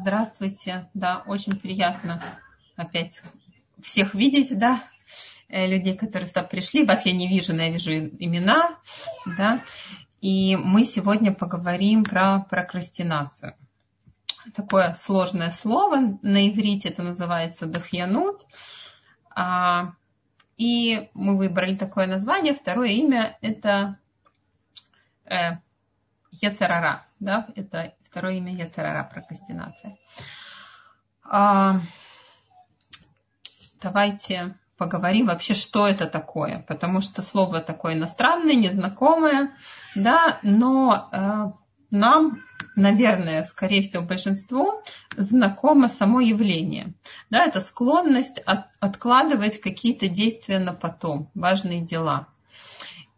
[0.00, 0.88] здравствуйте.
[0.94, 2.22] Да, очень приятно
[2.76, 3.22] опять
[3.82, 4.82] всех видеть, да,
[5.48, 6.84] э, людей, которые сюда пришли.
[6.84, 8.78] Вас я не вижу, но я вижу имена,
[9.26, 9.62] да.
[10.20, 13.54] И мы сегодня поговорим про прокрастинацию.
[14.54, 18.46] Такое сложное слово на иврите, это называется дахьянут.
[19.34, 19.92] А,
[20.56, 22.54] и мы выбрали такое название.
[22.54, 23.98] Второе имя это
[25.24, 25.58] э,
[26.32, 29.96] Ецерара, да, это второе имя Ецерара, прокрастинация.
[31.22, 31.80] А,
[33.80, 39.54] давайте поговорим вообще, что это такое, потому что слово такое иностранное, незнакомое,
[39.94, 41.52] да, но э,
[41.90, 42.42] нам,
[42.76, 44.82] наверное, скорее всего, большинству
[45.16, 46.94] знакомо само явление.
[47.28, 52.28] Да, это склонность от, откладывать какие-то действия на потом, важные дела.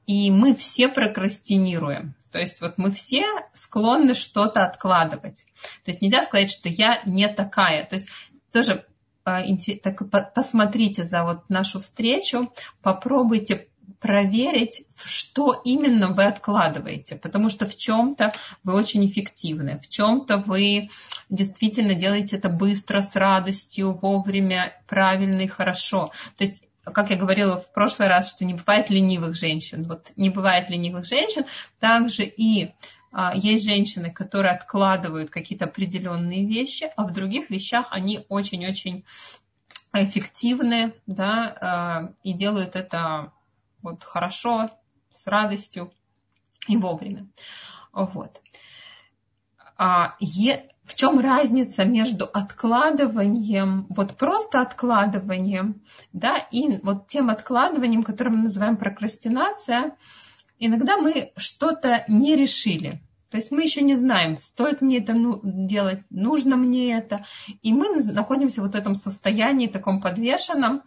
[0.06, 2.14] И мы все прокрастинируем.
[2.32, 3.24] То есть вот мы все
[3.54, 5.46] склонны что-то откладывать.
[5.84, 7.86] То есть нельзя сказать, что я не такая.
[7.86, 8.08] То есть
[8.50, 8.84] тоже
[9.24, 9.42] а,
[9.82, 13.68] так, посмотрите за вот нашу встречу, попробуйте
[14.00, 18.32] проверить, что именно вы откладываете, потому что в чем-то
[18.64, 20.88] вы очень эффективны, в чем-то вы
[21.30, 26.10] действительно делаете это быстро, с радостью, вовремя, правильно и хорошо.
[26.36, 29.84] То есть как я говорила в прошлый раз, что не бывает ленивых женщин.
[29.84, 31.44] Вот не бывает ленивых женщин,
[31.78, 32.74] также и
[33.12, 39.04] а, есть женщины, которые откладывают какие-то определенные вещи, а в других вещах они очень-очень
[39.92, 43.32] эффективны, да, а, и делают это
[43.82, 44.70] вот хорошо,
[45.10, 45.92] с радостью
[46.68, 47.28] и вовремя.
[47.92, 48.40] Вот.
[49.76, 50.16] А,
[50.92, 55.80] в чем разница между откладыванием, вот просто откладыванием,
[56.12, 59.96] да, и вот тем откладыванием, которое мы называем прокрастинация,
[60.58, 63.00] иногда мы что-то не решили.
[63.30, 67.24] То есть мы еще не знаем, стоит мне это ну, делать, нужно мне это.
[67.62, 70.82] И мы находимся в вот этом состоянии таком подвешенном,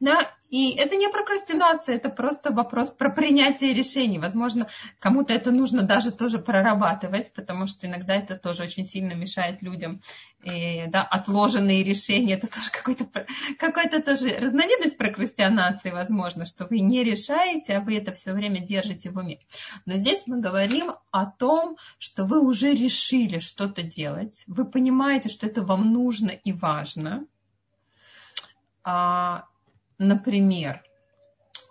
[0.00, 4.18] да, и это не прокрастинация, это просто вопрос про принятие решений.
[4.18, 4.66] Возможно,
[4.98, 10.00] кому-то это нужно даже тоже прорабатывать, потому что иногда это тоже очень сильно мешает людям.
[10.42, 13.06] И, да, отложенные решения, это тоже какой-то,
[13.58, 19.10] какой-то тоже разновидность прокрастинации, возможно, что вы не решаете, а вы это все время держите
[19.10, 19.38] в уме.
[19.84, 25.46] Но здесь мы говорим о том, что вы уже решили что-то делать, вы понимаете, что
[25.46, 27.26] это вам нужно и важно,
[28.82, 29.44] а,
[30.00, 30.82] Например,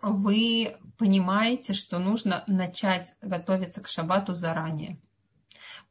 [0.03, 4.99] вы понимаете, что нужно начать готовиться к шабату заранее.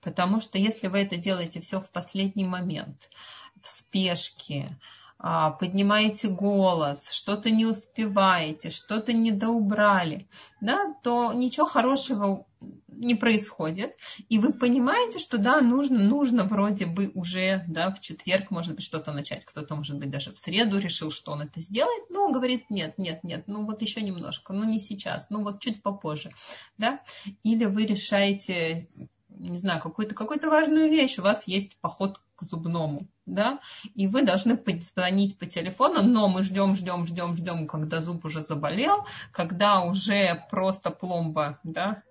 [0.00, 3.10] Потому что если вы это делаете все в последний момент,
[3.60, 4.78] в спешке,
[5.18, 10.28] а, поднимаете голос, что-то не успеваете, что-то недоубрали,
[10.60, 12.46] да, то ничего хорошего
[12.98, 13.96] не происходит.
[14.28, 18.84] И вы понимаете, что да, нужно, нужно вроде бы уже да, в четверг, может быть,
[18.84, 19.44] что-то начать.
[19.44, 23.24] Кто-то, может быть, даже в среду решил, что он это сделает, но говорит, нет, нет,
[23.24, 26.32] нет, ну вот еще немножко, ну не сейчас, ну вот чуть попозже.
[26.76, 27.00] Да?
[27.42, 28.88] Или вы решаете
[29.38, 33.60] не знаю, какую-то какую важную вещь, у вас есть поход к зубному, да,
[33.94, 38.42] и вы должны позвонить по телефону, но мы ждем, ждем, ждем, ждем, когда зуб уже
[38.42, 42.02] заболел, когда уже просто пломба, да,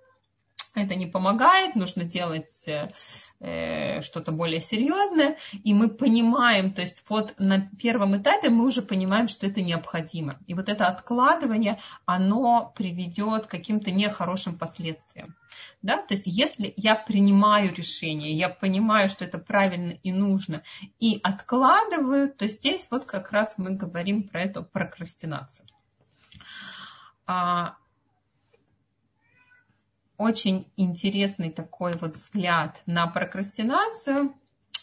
[0.83, 7.33] это не помогает, нужно делать э, что-то более серьезное, и мы понимаем, то есть вот
[7.37, 10.39] на первом этапе мы уже понимаем, что это необходимо.
[10.47, 15.35] И вот это откладывание, оно приведет к каким-то нехорошим последствиям.
[15.81, 15.97] Да?
[15.97, 20.61] То есть если я принимаю решение, я понимаю, что это правильно и нужно,
[20.99, 25.65] и откладываю, то здесь вот как раз мы говорим про эту прокрастинацию.
[30.17, 34.35] А, очень интересный такой вот взгляд на прокрастинацию.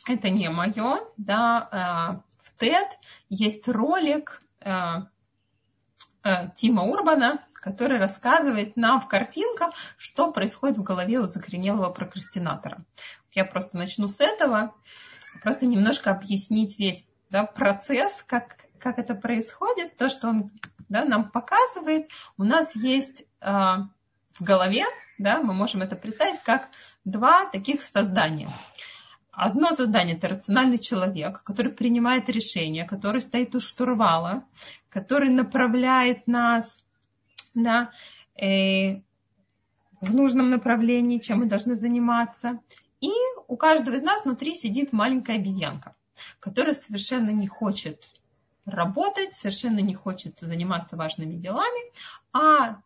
[0.07, 2.89] Это не мое, да, э, в TED
[3.31, 4.73] есть ролик э,
[6.25, 12.85] э, Тима Урбана, который рассказывает нам в картинках, что происходит в голове у закоренелого прокрастинатора.
[13.33, 14.75] Я просто начну с этого,
[15.43, 20.53] просто немножко объяснить весь да, процесс, как, как это происходит, то, что он
[20.91, 22.11] да, нам показывает.
[22.37, 23.89] У нас есть в
[24.41, 24.85] голове,
[25.19, 26.71] да, мы можем это представить как
[27.05, 28.51] два таких создания.
[29.31, 34.45] Одно создание– это рациональный человек, который принимает решения, который стоит у штурвала,
[34.89, 36.85] который направляет нас
[37.53, 37.91] да,
[38.41, 39.01] э,
[40.01, 42.61] в нужном направлении, чем мы должны заниматься.
[43.01, 43.11] И
[43.49, 45.97] у каждого из нас внутри сидит маленькая обезьянка,
[46.39, 48.13] которая совершенно не хочет
[48.65, 51.93] работать, совершенно не хочет заниматься важными делами,
[52.33, 52.81] а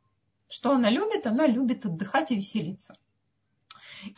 [0.49, 1.27] что она любит?
[1.27, 2.97] Она любит отдыхать и веселиться.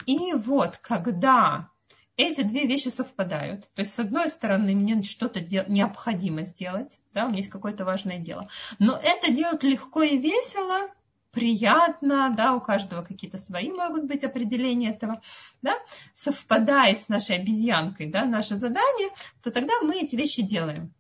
[0.07, 1.71] И вот, когда
[2.17, 3.71] эти две вещи совпадают.
[3.75, 8.19] То есть, с одной стороны, мне что-то необходимо сделать, да, у меня есть какое-то важное
[8.19, 8.49] дело.
[8.79, 10.91] Но это делать легко и весело,
[11.31, 15.21] приятно, да, у каждого какие-то свои могут быть определения этого,
[15.63, 15.77] да,
[16.13, 19.11] совпадает с нашей обезьянкой, да, наше задание,
[19.43, 20.93] то тогда мы эти вещи делаем.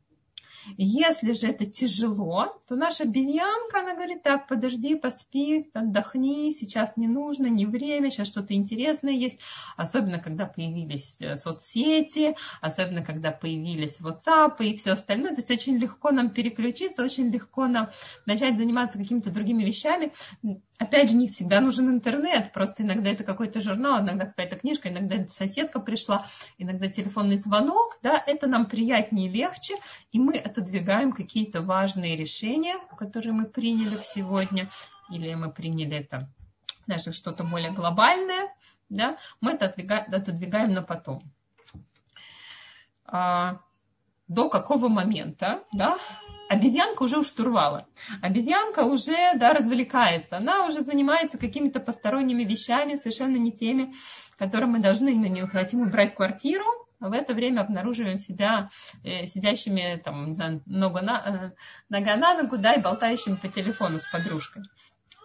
[0.76, 7.08] Если же это тяжело, то наша обезьянка, она говорит, так, подожди, поспи, отдохни, сейчас не
[7.08, 9.38] нужно, не время, сейчас что-то интересное есть.
[9.76, 15.30] Особенно, когда появились э, соцсети, особенно, когда появились WhatsApp и все остальное.
[15.30, 17.90] То есть очень легко нам переключиться, очень легко нам
[18.26, 20.12] начать заниматься какими-то другими вещами.
[20.80, 25.26] Опять же, не всегда нужен интернет, просто иногда это какой-то журнал, иногда какая-то книжка, иногда
[25.28, 26.24] соседка пришла,
[26.56, 29.76] иногда телефонный звонок, да, это нам приятнее и легче,
[30.10, 34.70] и мы отодвигаем какие-то важные решения, которые мы приняли сегодня,
[35.10, 36.32] или мы приняли это
[36.86, 38.48] даже что-то более глобальное,
[38.88, 41.22] да, мы это отодвигаем, на потом.
[43.04, 43.60] А,
[44.28, 45.98] до какого момента, да,
[46.50, 47.86] обезьянка уже у штурвала.
[48.20, 50.36] Обезьянка уже да, развлекается.
[50.36, 53.94] Она уже занимается какими-то посторонними вещами, совершенно не теми,
[54.36, 55.14] которые мы должны.
[55.14, 56.64] Мы не хотим убрать квартиру,
[56.98, 58.68] в это время обнаруживаем себя
[59.04, 61.50] э, сидящими там, не знаю, нога на, э,
[61.88, 64.64] нога на ногу, да, и болтающими по телефону с подружкой.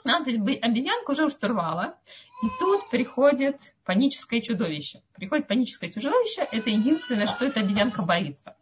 [0.06, 1.98] Есть обезьянка уже у штурвала,
[2.44, 5.02] и тут приходит паническое чудовище.
[5.14, 8.56] Приходит паническое чудовище, это единственное, что эта обезьянка боится.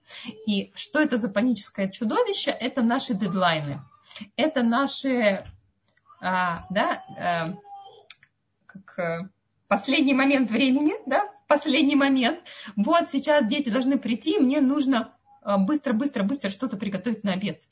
[0.47, 2.51] И что это за паническое чудовище?
[2.51, 3.81] Это наши дедлайны.
[4.37, 5.45] Это наши,
[6.21, 7.53] а, да, а,
[8.65, 9.29] как э,
[9.67, 12.39] последний момент времени, да, последний момент.
[12.77, 15.13] Вот сейчас дети должны прийти, мне нужно
[15.45, 17.63] быстро, быстро, быстро что-то приготовить на обед.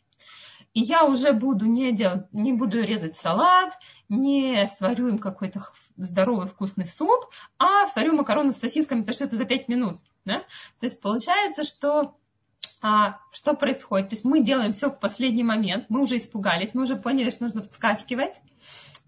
[0.74, 3.78] И я уже буду не делать, не буду резать салат,
[4.08, 5.62] не сварю им какой-то
[5.98, 10.00] здоровый вкусный суп, а сварю макароны с сосисками, потому что это за 5 минут.
[10.24, 10.40] Да?
[10.80, 12.16] То есть получается, что
[12.82, 14.10] а, что происходит?
[14.10, 17.44] То есть мы делаем все в последний момент, мы уже испугались, мы уже поняли, что
[17.46, 18.42] нужно вскакивать,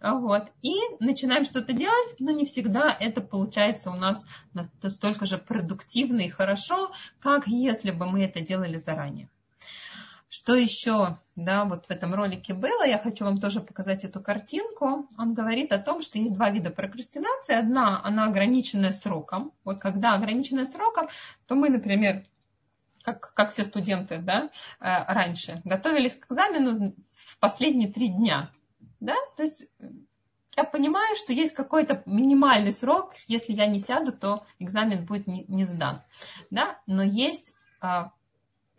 [0.02, 4.24] вот, и начинаем что-то делать, но не всегда это получается у нас
[4.82, 9.30] настолько же продуктивно и хорошо, как если бы мы это делали заранее.
[10.34, 15.08] Что еще, да, вот в этом ролике было, я хочу вам тоже показать эту картинку.
[15.16, 17.54] Он говорит о том, что есть два вида прокрастинации.
[17.54, 19.52] Одна, она ограниченная сроком.
[19.64, 21.08] Вот когда ограниченная сроком,
[21.46, 22.26] то мы, например,
[23.04, 24.50] как, как все студенты, да,
[24.80, 28.50] э, раньше, готовились к экзамену в последние три дня,
[29.00, 29.68] да, то есть
[30.58, 35.46] я понимаю, что есть какой-то минимальный срок, если я не сяду, то экзамен будет не,
[35.48, 36.02] не сдан,
[36.50, 38.14] да, но есть а,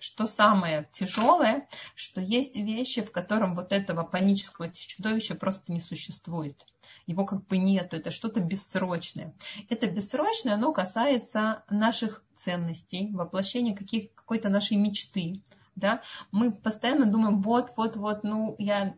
[0.05, 6.67] что самое тяжелое, что есть вещи, в котором вот этого панического чудовища просто не существует.
[7.07, 9.35] Его как бы нет, это что-то бессрочное.
[9.71, 15.41] Это бессрочное, оно касается наших ценностей, воплощения каких, какой-то нашей мечты,
[15.77, 18.95] да, мы постоянно думаем, вот, вот, вот, ну, я,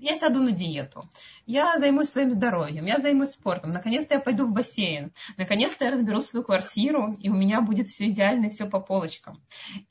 [0.00, 1.08] я сяду на диету,
[1.46, 6.20] я займусь своим здоровьем, я займусь спортом, наконец-то я пойду в бассейн, наконец-то я разберу
[6.20, 9.42] свою квартиру, и у меня будет все идеально и все по полочкам.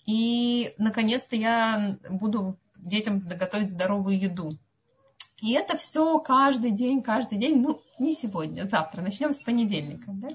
[0.06, 4.58] И, наконец-то, я буду детям готовить здоровую еду.
[5.42, 10.06] И это все каждый день, каждый день, ну, не сегодня, завтра, начнем с понедельника.
[10.08, 10.30] Да?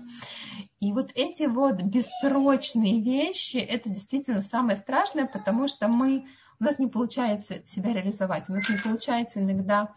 [0.79, 6.27] И вот эти вот бессрочные вещи, это действительно самое страшное, потому что мы,
[6.61, 9.93] у нас не получается себя реализовать, у нас не получается иногда,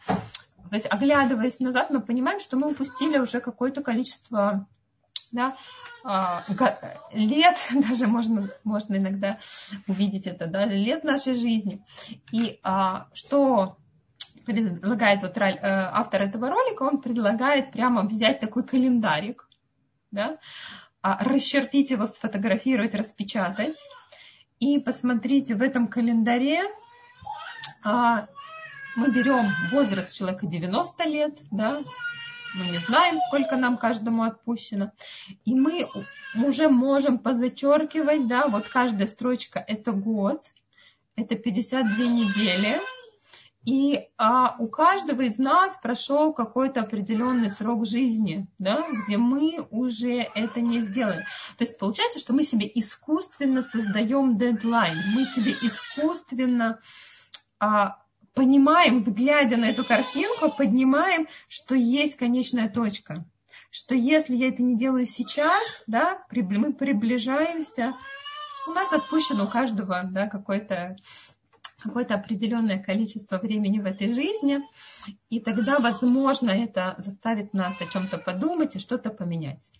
[0.70, 4.68] то есть оглядываясь назад, мы понимаем, что мы упустили уже какое-то количество
[5.32, 5.58] да,
[6.04, 6.44] а,
[7.12, 9.38] лет, даже можно, можно иногда
[9.88, 11.84] увидеть это, да, лет нашей жизни.
[12.32, 13.78] И а, что
[14.46, 19.50] предлагает вот э, автор этого ролика, он предлагает прямо взять такой календарик,
[20.12, 20.38] да,
[21.02, 23.78] а, расчертить его, сфотографировать, распечатать.
[24.60, 26.62] И посмотрите, в этом календаре
[27.84, 28.28] а,
[28.96, 31.84] мы берем возраст человека 90 лет, да,
[32.56, 34.94] мы не знаем, сколько нам каждому отпущено.
[35.44, 35.88] И мы
[36.36, 40.54] уже можем позачеркивать, да, вот каждая строчка это год,
[41.16, 42.80] это 52 недели,
[43.66, 50.28] и а, у каждого из нас прошел какой-то определенный срок жизни, да, где мы уже
[50.36, 51.26] это не сделали.
[51.58, 56.80] То есть получается, что мы себе искусственно создаем дедлайн, мы себе искусственно
[57.60, 57.98] а,
[58.36, 63.26] понимаем, глядя на эту картинку, поднимаем, что есть конечная точка.
[63.72, 67.96] Что если я это не делаю сейчас, да, мы приближаемся,
[68.68, 70.96] у нас отпущено у каждого да, какой-то
[71.86, 74.60] какое-то определенное количество времени в этой жизни,
[75.30, 79.72] и тогда, возможно, это заставит нас о чем-то подумать и что-то поменять.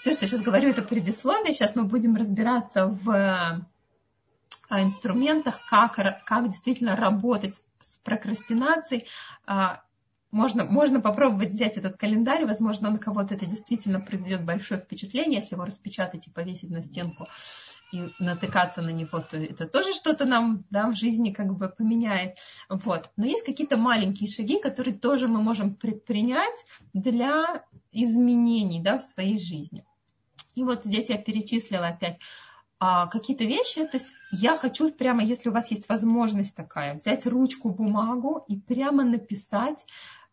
[0.00, 1.54] все, что я сейчас говорю, это предисловие.
[1.54, 9.06] Сейчас мы будем разбираться в э, инструментах, как, как действительно работать с прокрастинацией.
[10.30, 15.54] Можно, можно попробовать взять этот календарь, возможно, на кого-то это действительно произведет большое впечатление, если
[15.54, 17.26] его распечатать и повесить на стенку
[17.92, 22.36] и натыкаться на него, то это тоже что-то нам да, в жизни как бы поменяет.
[22.68, 23.10] Вот.
[23.16, 29.38] Но есть какие-то маленькие шаги, которые тоже мы можем предпринять для изменений да, в своей
[29.38, 29.86] жизни.
[30.54, 32.18] И вот здесь я перечислила опять
[32.80, 33.84] а, какие-то вещи.
[33.84, 38.56] То есть я хочу прямо, если у вас есть возможность такая, взять ручку, бумагу и
[38.56, 39.86] прямо написать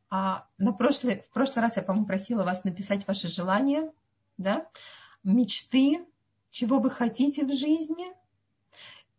[0.10, 3.92] а на прошлый, в прошлый раз я, по-моему, просила вас написать ваши желания,
[4.38, 4.70] да,
[5.24, 6.06] мечты,
[6.50, 8.06] чего вы хотите в жизни,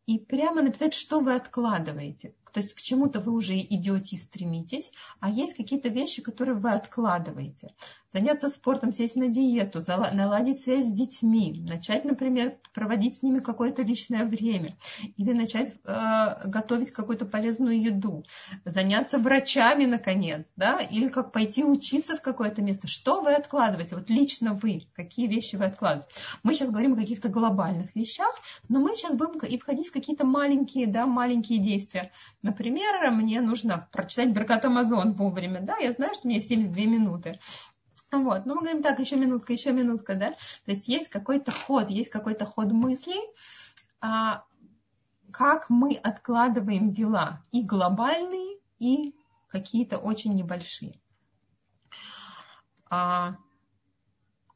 [0.07, 2.35] и прямо написать, что вы откладываете.
[2.57, 6.71] То есть к чему-то вы уже идете и стремитесь, а есть какие-то вещи, которые вы
[6.71, 7.75] откладываете.
[8.15, 13.83] Заняться спортом, сесть на диету, наладить связь с детьми, начать, например, проводить с ними какое-то
[13.83, 14.79] личное время,
[15.19, 18.25] или начать э, готовить какую-то полезную еду,
[18.65, 22.89] заняться врачами, наконец, да, или как пойти учиться в какое-то место.
[22.89, 23.97] Что вы откладываете?
[23.97, 26.09] Вот лично вы, какие вещи вы откладываете?
[26.43, 28.35] Мы сейчас говорим о каких-то глобальных вещах,
[28.71, 32.13] но мы сейчас будем и входить в какие-то маленькие, да, маленькие действия.
[32.47, 37.41] Например, мне нужно прочитать Беркат Амазон вовремя, да, я знаю, что у меня 72 минуты.
[38.12, 40.31] Вот, ну мы говорим так, еще минутка, еще минутка, да.
[40.31, 43.21] То есть есть какой-то ход, есть какой-то ход мыслей,
[44.00, 44.45] а,
[45.33, 49.17] как мы откладываем дела, и глобальные, и
[49.49, 51.00] какие-то очень небольшие.
[52.88, 53.38] А,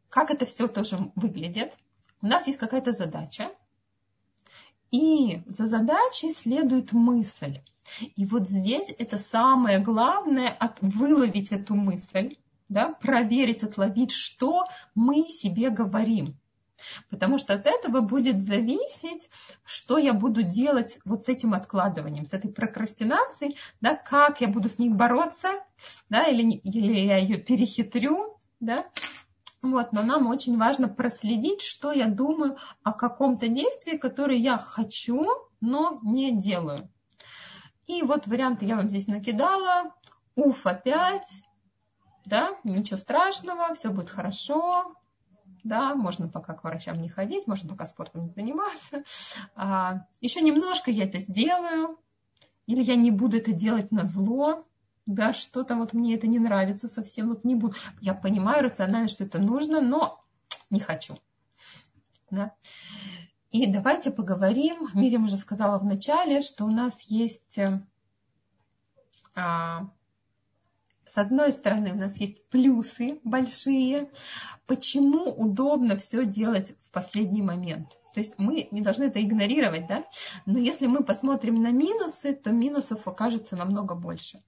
[0.09, 1.75] как это все тоже выглядит?
[2.23, 3.51] У нас есть какая-то задача,
[4.91, 7.61] и за задачей следует мысль.
[8.17, 12.37] И вот здесь это самое главное, от, выловить эту мысль,
[12.69, 16.37] да, проверить, отловить, что мы себе говорим.
[17.11, 19.29] Потому что от этого будет зависеть,
[19.65, 24.69] что я буду делать вот с этим откладыванием, с этой прокрастинацией, да, как я буду
[24.69, 25.49] с ней бороться,
[26.09, 28.87] да, или, или я ее перехитрю, да.
[29.63, 35.27] Вот, но нам очень важно проследить, что я думаю о каком-то действии, которое я хочу,
[35.61, 36.91] но не делаю.
[37.87, 39.95] И вот варианты я вам здесь накидала.
[40.35, 41.43] Уф опять,
[42.25, 44.95] да, ничего страшного, все будет хорошо,
[45.65, 49.05] да, можно пока к врачам не ходить, можно пока спортом не заниматься.
[49.55, 51.99] А, еще немножко я это сделаю,
[52.67, 54.67] или я не буду это делать на зло,
[55.15, 57.75] да, что-то вот мне это не нравится совсем, вот не буду.
[58.01, 60.25] Я понимаю рационально, что это нужно, но
[60.71, 61.19] не хочу.
[62.31, 62.55] Да.
[63.51, 64.89] И давайте поговорим.
[64.95, 67.83] Мирим уже сказала в начале, что у нас есть, э,
[69.35, 69.91] а,
[71.07, 74.11] с одной стороны, у нас есть плюсы большие.
[74.67, 77.99] Почему удобно все делать в последний момент?
[78.15, 80.05] То есть мы не должны это игнорировать, да?
[80.47, 84.41] Но если мы посмотрим на минусы, то минусов окажется намного больше.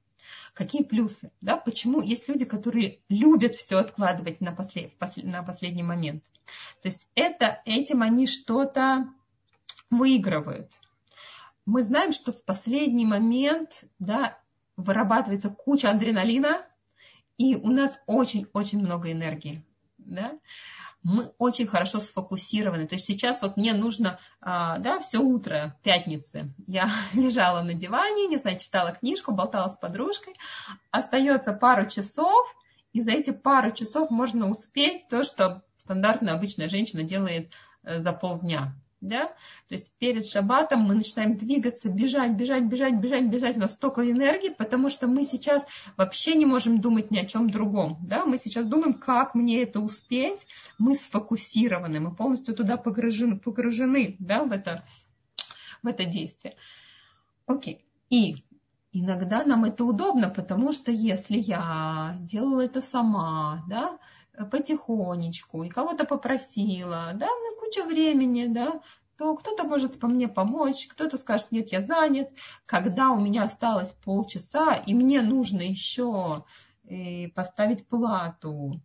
[0.53, 1.33] Какие плюсы?
[1.41, 1.57] Да?
[1.57, 6.25] Почему есть люди, которые любят все откладывать на, послед, на последний момент?
[6.83, 9.09] То есть это, этим они что-то
[9.91, 10.71] выигрывают.
[11.65, 14.39] Мы знаем, что в последний момент да,
[14.77, 16.67] вырабатывается куча адреналина,
[17.39, 19.65] и у нас очень-очень много энергии.
[19.99, 20.39] Да?
[21.03, 22.87] Мы очень хорошо сфокусированы.
[22.87, 26.55] То есть сейчас вот мне нужно, а, да, все утро пятницы.
[26.67, 30.35] Я лежала на диване, не знаю, читала книжку, болтала с подружкой.
[30.91, 32.57] Остается пару часов,
[32.93, 38.13] и за эти пару часов можно успеть то, что стандартная обычная женщина делает э, за
[38.13, 43.61] полдня да, то есть перед шаббатом мы начинаем двигаться, бежать, бежать, бежать, бежать, бежать, у
[43.61, 45.67] нас столько энергии, потому что мы сейчас
[45.97, 49.81] вообще не можем думать ни о чем другом, да, мы сейчас думаем, как мне это
[49.81, 50.47] успеть,
[50.79, 54.85] мы сфокусированы, мы полностью туда погружены, погружены, да, в это,
[55.83, 56.55] в это действие.
[57.47, 58.45] Окей, и
[58.93, 63.99] иногда нам это удобно, потому что если я делала это сама, да,
[64.51, 68.81] потихонечку и кого-то попросила, да, на кучу времени, да,
[69.19, 72.31] то кто-то может по мне помочь, кто-то скажет, нет, я занят.
[72.67, 76.45] Когда у меня осталось полчаса, и мне нужно еще
[76.89, 78.81] э, поставить плату,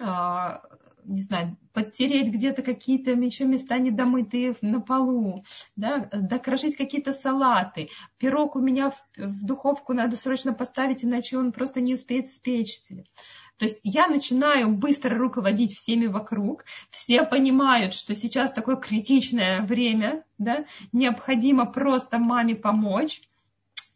[0.00, 0.62] а,
[1.06, 5.44] не знаю, подтереть где-то какие-то еще места недомытые на полу,
[5.76, 7.88] да, докрошить какие-то салаты.
[8.18, 13.04] Пирог у меня в, в духовку надо срочно поставить, иначе он просто не успеет спечься.
[13.58, 20.24] То есть я начинаю быстро руководить всеми вокруг, все понимают, что сейчас такое критичное время,
[20.38, 23.22] да, необходимо просто маме помочь,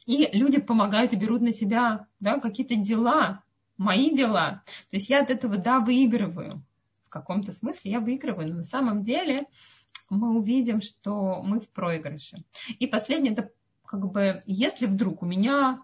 [0.06, 3.42] и люди помогают и берут на себя да, какие-то дела,
[3.76, 4.62] мои дела.
[4.90, 6.64] То есть я от этого, да, выигрываю
[7.10, 9.46] каком-то смысле я выигрываю, но на самом деле
[10.08, 12.44] мы увидим, что мы в проигрыше.
[12.78, 13.50] И последнее, это
[13.84, 15.82] как бы, если вдруг у меня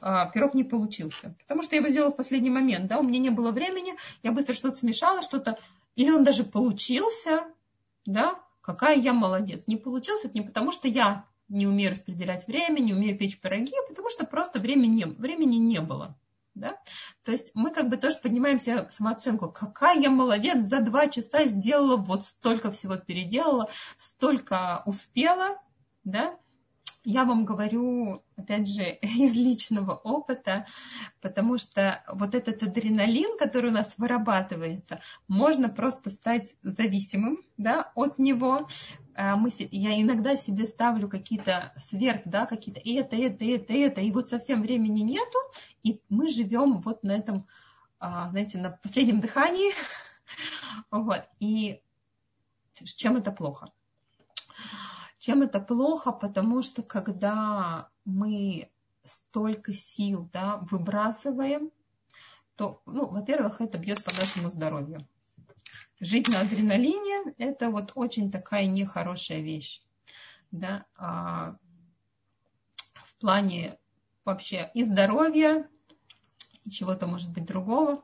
[0.00, 3.30] пирог не получился, потому что я его сделала в последний момент, да, у меня не
[3.30, 5.58] было времени, я быстро что-то смешала, что-то,
[5.96, 7.44] или он даже получился,
[8.06, 9.66] да, какая я молодец.
[9.66, 13.72] Не получился это не потому, что я не умею распределять время, не умею печь пироги,
[13.82, 16.16] а потому что просто времени времени не было.
[16.54, 16.76] Да?
[17.22, 19.48] То есть мы как бы тоже поднимаем себе самооценку.
[19.50, 25.58] Какая я молодец, за два часа сделала вот столько всего переделала, столько успела,
[26.04, 26.36] да?
[27.10, 30.66] Я вам говорю, опять же, из личного опыта,
[31.22, 38.18] потому что вот этот адреналин, который у нас вырабатывается, можно просто стать зависимым да, от
[38.18, 38.68] него.
[39.14, 44.12] А мы, я иногда себе ставлю какие-то сверх, да, какие-то это, это, это, это, и
[44.12, 45.38] вот совсем времени нету,
[45.82, 47.46] и мы живем вот на этом,
[47.98, 49.72] а, знаете, на последнем дыхании.
[50.90, 51.22] Вот.
[51.40, 51.80] И
[52.74, 53.72] чем это плохо?
[55.18, 56.12] Чем это плохо?
[56.12, 58.70] Потому что когда мы
[59.04, 61.70] столько сил да, выбрасываем,
[62.56, 65.06] то, ну, во-первых, это бьет по нашему здоровью.
[66.00, 69.82] Жить на адреналине– это вот очень такая нехорошая вещь.
[70.50, 70.86] Да?
[70.96, 71.56] А
[72.94, 73.78] в плане
[74.24, 75.68] вообще и здоровья,
[76.70, 78.02] чего-то, может быть, другого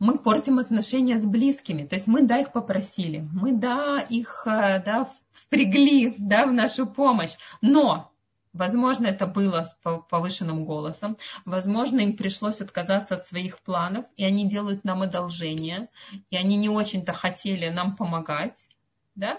[0.00, 1.86] мы портим отношения с близкими.
[1.86, 6.86] То есть мы, да, их попросили, мы, да, их, э, да, впрягли, да, в нашу
[6.86, 7.36] помощь.
[7.60, 8.10] Но
[8.52, 9.78] Возможно, это было с
[10.08, 11.16] повышенным голосом.
[11.44, 15.88] Возможно, им пришлось отказаться от своих планов, и они делают нам одолжение,
[16.30, 18.68] и они не очень-то хотели нам помогать.
[19.14, 19.38] Да?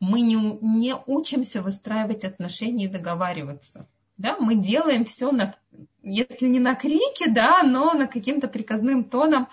[0.00, 3.88] Мы не, не учимся выстраивать отношения и договариваться.
[4.16, 4.36] Да?
[4.38, 5.54] Мы делаем все на
[6.04, 9.48] если не на крики, да, но на каким-то приказным тоном.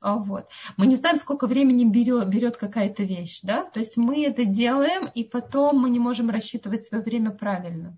[0.00, 0.48] А, вот.
[0.76, 5.08] Мы не знаем, сколько времени берет, берет какая-то вещь, да, то есть мы это делаем,
[5.14, 7.96] и потом мы не можем рассчитывать свое время правильно.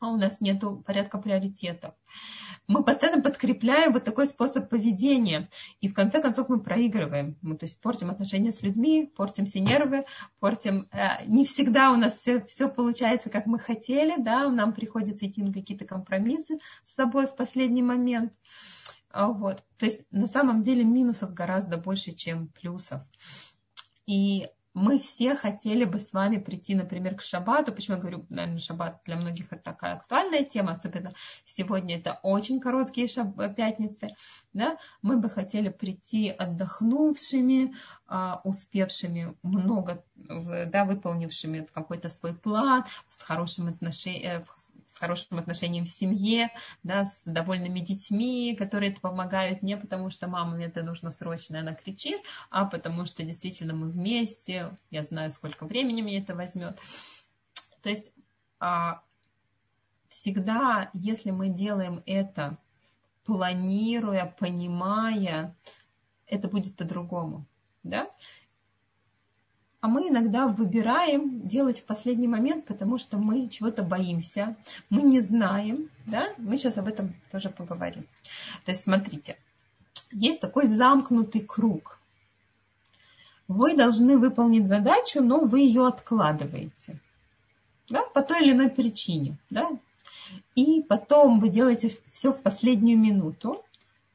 [0.00, 1.94] А у нас нет порядка приоритетов
[2.68, 5.48] мы постоянно подкрепляем вот такой способ поведения.
[5.80, 7.36] И в конце концов мы проигрываем.
[7.40, 10.04] Мы то есть портим отношения с людьми, портим все нервы,
[10.38, 10.86] портим...
[10.92, 15.42] Э, не всегда у нас все, все получается, как мы хотели, да, нам приходится идти
[15.42, 18.34] на какие-то компромиссы с собой в последний момент.
[19.10, 19.64] А вот.
[19.78, 23.00] То есть на самом деле минусов гораздо больше, чем плюсов.
[24.06, 24.46] И
[24.78, 27.72] мы все хотели бы с вами прийти, например, к шаббату.
[27.72, 31.12] Почему я говорю, наверное, шаббат для многих это такая актуальная тема, особенно
[31.44, 33.34] сегодня это очень короткие шаб...
[33.56, 34.14] пятницы.
[34.52, 34.78] Да?
[35.02, 37.74] Мы бы хотели прийти отдохнувшими,
[38.06, 44.44] а, успевшими много, да, выполнившими какой-то свой план, с хорошим отношением, э,
[44.98, 46.50] с хорошим отношением в семье,
[46.82, 51.60] да, с довольными детьми, которые это помогают не потому, что мама мне это нужно срочно,
[51.60, 56.80] она кричит, а потому что действительно мы вместе, я знаю, сколько времени мне это возьмет.
[57.80, 58.10] То есть
[58.58, 59.02] а,
[60.08, 62.58] всегда, если мы делаем это,
[63.24, 65.56] планируя, понимая,
[66.26, 67.46] это будет по-другому.
[67.84, 68.10] Да?
[69.80, 74.56] А мы иногда выбираем делать в последний момент, потому что мы чего-то боимся,
[74.90, 78.06] мы не знаем, да, мы сейчас об этом тоже поговорим.
[78.64, 79.38] То есть смотрите,
[80.10, 82.00] есть такой замкнутый круг.
[83.46, 87.00] Вы должны выполнить задачу, но вы ее откладываете,
[87.88, 89.70] да, по той или иной причине, да,
[90.54, 93.64] и потом вы делаете все в последнюю минуту,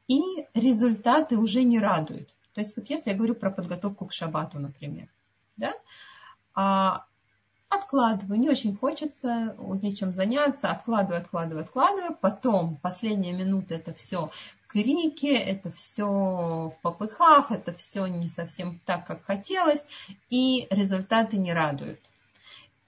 [0.06, 0.20] и
[0.52, 2.28] результаты уже не радуют.
[2.52, 5.08] То есть вот если я говорю про подготовку к шабату, например,
[5.56, 5.74] да,
[6.54, 7.06] а
[7.68, 14.30] откладываю, не очень хочется, есть чем заняться, откладываю, откладываю, откладываю, потом последняя минута это все
[14.68, 19.84] крики, это все в попыхах, это все не совсем так, как хотелось,
[20.30, 22.00] и результаты не радуют.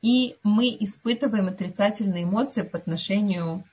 [0.03, 3.65] И мы испытываем отрицательные эмоции по отношению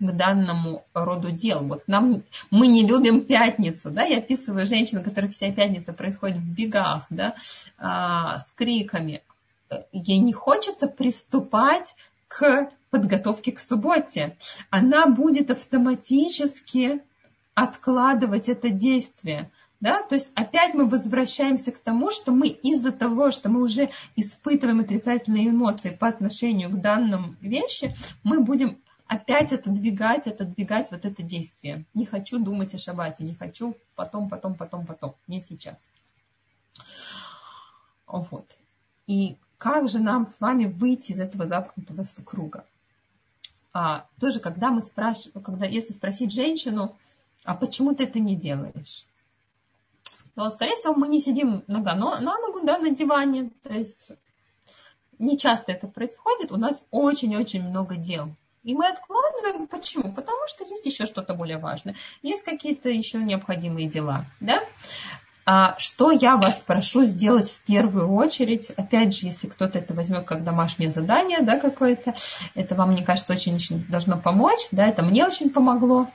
[0.00, 1.66] к данному роду дел.
[1.66, 6.38] Вот нам, мы не любим пятницу, да, я описываю женщин, у которых вся пятница происходит
[6.38, 7.34] в бегах, да,
[7.78, 9.22] а, с криками.
[9.92, 11.94] Ей не хочется приступать
[12.28, 14.36] к подготовке к субботе.
[14.70, 17.02] Она будет автоматически
[17.54, 19.50] откладывать это действие.
[19.80, 20.02] Да?
[20.02, 24.80] То есть опять мы возвращаемся к тому, что мы из-за того, что мы уже испытываем
[24.80, 28.78] отрицательные эмоции по отношению к данным вещи, мы будем
[29.14, 31.84] опять отодвигать, отодвигать вот это действие.
[31.94, 35.90] Не хочу думать о шабате, не хочу потом, потом, потом, потом, не сейчас.
[38.06, 38.56] Вот.
[39.06, 42.64] И как же нам с вами выйти из этого замкнутого круга?
[43.72, 46.96] А, тоже, когда мы спрашиваем, когда, если спросить женщину,
[47.44, 49.06] а почему ты это не делаешь?
[50.34, 53.50] то, скорее всего, мы не сидим нога на ногу да, на диване.
[53.62, 54.12] То есть
[55.18, 56.50] не часто это происходит.
[56.50, 58.34] У нас очень-очень много дел.
[58.64, 59.66] И мы откладываем.
[59.66, 60.12] Почему?
[60.12, 61.94] Потому что есть еще что-то более важное.
[62.22, 64.24] Есть какие-то еще необходимые дела.
[64.40, 64.58] Да?
[65.46, 70.24] А что я вас прошу сделать в первую очередь, опять же, если кто-то это возьмет
[70.24, 72.14] как домашнее задание, да, какое-то,
[72.54, 76.10] это вам, мне кажется, очень-очень должно помочь, да, это мне очень помогло,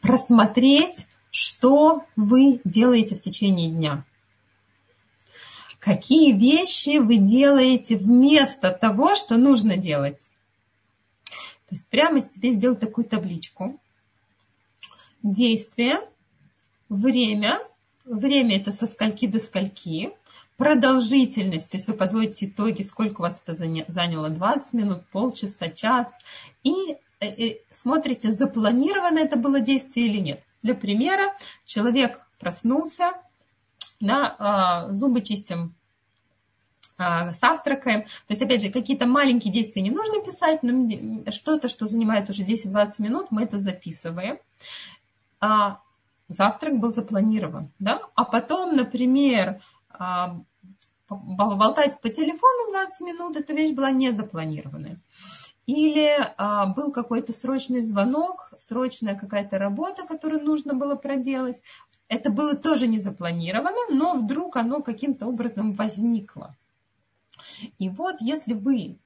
[0.00, 4.04] просмотреть, что вы делаете в течение дня.
[5.78, 10.32] Какие вещи вы делаете вместо того, что нужно делать.
[11.70, 13.80] То есть прямо себе сделать такую табличку.
[15.22, 16.00] Действие,
[16.88, 17.58] время,
[18.10, 20.10] Время это со скольки до скольки.
[20.56, 26.08] Продолжительность, то есть вы подводите итоги, сколько у вас это заняло, 20 минут, полчаса, час.
[26.64, 30.42] И э, э, смотрите, запланировано это было действие или нет.
[30.62, 33.12] Для примера, человек проснулся,
[34.00, 35.74] да, а, зубы чистим,
[37.00, 38.02] завтракаем.
[38.02, 42.42] То есть, опять же, какие-то маленькие действия не нужно писать, но что-то, что занимает уже
[42.42, 44.38] 10-20 минут, мы это записываем.
[45.40, 45.80] А,
[46.28, 50.40] завтрак был запланирован, да, а потом, например, а,
[51.08, 55.00] болтать по телефону 20 минут, эта вещь была не запланированная.
[55.66, 61.62] Или а, был какой-то срочный звонок, срочная какая-то работа, которую нужно было проделать.
[62.08, 66.56] Это было тоже не запланировано, но вдруг оно каким-то образом возникло.
[67.78, 68.98] И вот если вы,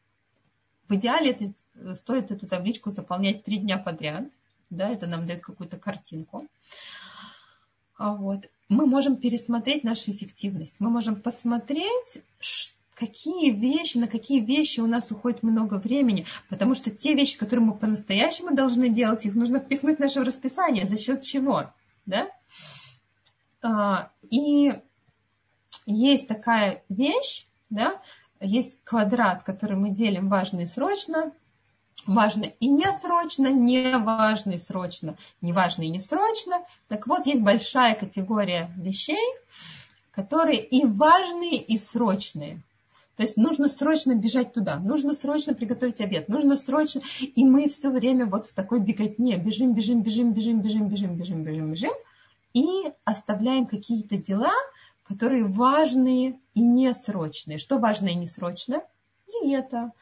[0.88, 4.30] в идеале это, стоит эту табличку заполнять три дня подряд,
[4.70, 6.46] да, это нам дает какую-то картинку.
[7.96, 10.76] А вот, мы можем пересмотреть нашу эффективность.
[10.80, 12.22] Мы можем посмотреть,
[12.94, 17.66] какие вещи, на какие вещи у нас уходит много времени, потому что те вещи, которые
[17.66, 20.86] мы по-настоящему должны делать, их нужно впихнуть в наше расписание.
[20.86, 21.72] За счет чего?
[22.06, 22.28] Да?
[23.62, 24.72] А, и
[25.86, 28.00] есть такая вещь, да,
[28.44, 31.32] есть квадрат, который мы делим важно и срочно,
[32.06, 36.62] важно и не срочно, не важно и срочно, не важно и не срочно.
[36.88, 39.26] Так вот, есть большая категория вещей,
[40.10, 42.62] которые и важные, и срочные.
[43.16, 47.00] То есть нужно срочно бежать туда, нужно срочно приготовить обед, нужно срочно...
[47.20, 51.44] И мы все время вот в такой беготне бежим, бежим, бежим, бежим, бежим, бежим, бежим,
[51.44, 51.92] бежим, бежим.
[52.54, 52.66] И
[53.04, 54.52] оставляем какие-то дела,
[55.04, 57.58] которые важные и несрочные.
[57.58, 58.82] Что важно и несрочно?
[59.28, 59.92] Диета,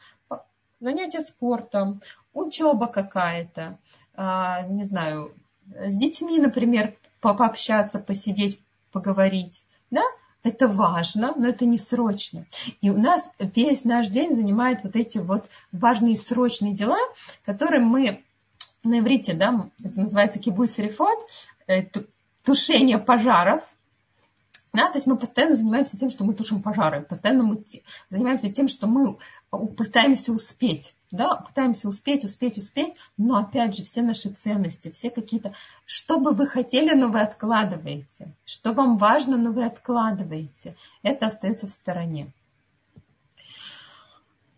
[0.79, 2.01] занятия спортом,
[2.33, 3.77] учеба какая-то,
[4.15, 5.33] а, не знаю,
[5.67, 8.59] с детьми, например, пообщаться, посидеть,
[8.91, 10.03] поговорить, да,
[10.43, 12.45] это важно, но это не срочно.
[12.81, 16.99] И у нас весь наш день занимает вот эти вот важные срочные дела,
[17.45, 18.23] которые мы
[18.83, 21.17] на иврите, да, это называется кибуй сарифот,
[21.67, 21.83] э,
[22.43, 23.63] тушение пожаров,
[24.73, 27.63] да, то есть мы постоянно занимаемся тем, что мы тушим пожары, постоянно мы
[28.09, 29.17] занимаемся тем, что мы
[29.51, 35.53] пытаемся успеть, да, пытаемся успеть, успеть, успеть, но опять же все наши ценности, все какие-то,
[35.85, 41.67] что бы вы хотели, но вы откладываете, что вам важно, но вы откладываете, это остается
[41.67, 42.33] в стороне.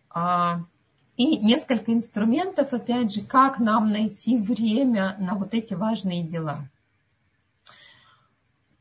[0.08, 0.60] А,
[1.18, 6.70] и несколько инструментов, опять же, как нам найти время на вот эти важные дела–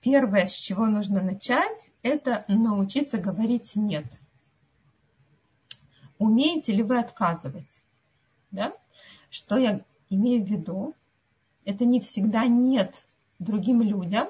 [0.06, 4.06] Первое, с чего нужно начать, это научиться говорить «нет».
[6.20, 7.82] Умеете ли вы отказывать?
[8.52, 8.72] Да?
[9.32, 10.94] Что я имею в виду?
[11.66, 13.04] Это не всегда «нет»
[13.40, 14.28] другим людям,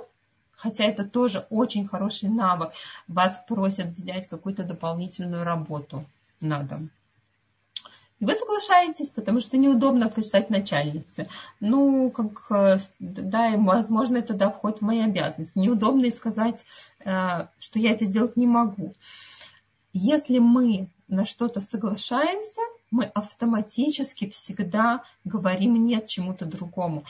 [0.53, 2.71] хотя это тоже очень хороший навык.
[3.09, 6.05] Вас просят взять какую-то дополнительную работу
[6.39, 6.89] на дом.
[8.21, 11.27] Вы соглашаетесь, потому что неудобно стать начальницей.
[11.59, 15.57] Ну, как, э, да, и, возможно, это да, входит в мои обязанности.
[15.57, 16.63] Неудобно и сказать,
[17.03, 18.93] э, что я это сделать не могу.
[19.91, 27.03] Если мы на что-то соглашаемся, мы автоматически всегда говорим нет чему-то другому.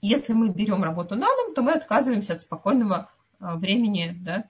[0.00, 4.44] Если мы берем работу на дом, то мы отказываемся от спокойного э, времени да,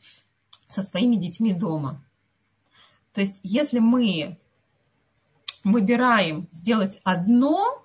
[0.68, 2.04] со своими детьми дома.
[3.14, 4.38] То есть, если мы
[5.64, 7.84] выбираем сделать одно,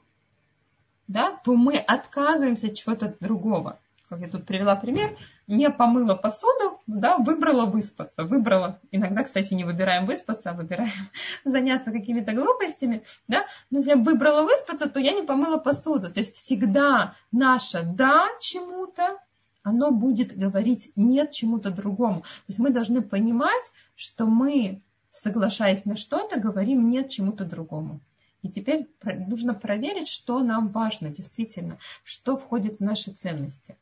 [1.08, 3.80] да, то мы отказываемся от чего-то другого.
[4.10, 5.16] Как я тут привела пример,
[5.46, 8.24] не помыла посуду, да, выбрала выспаться.
[8.24, 11.10] Выбрала, иногда, кстати, не выбираем выспаться, а выбираем
[11.46, 16.12] заняться какими-то глупостями, да, но если я выбрала выспаться, то я не помыла посуду.
[16.12, 19.20] То есть всегда наше «да» чему-то,
[19.62, 22.20] оно будет говорить «нет» чему-то другому.
[22.22, 28.00] То есть мы должны понимать, что мы соглашаясь на что-то, говорим нет чему-то другому.
[28.42, 33.78] И теперь нужно проверить, что нам важно действительно, что входит в наши ценности.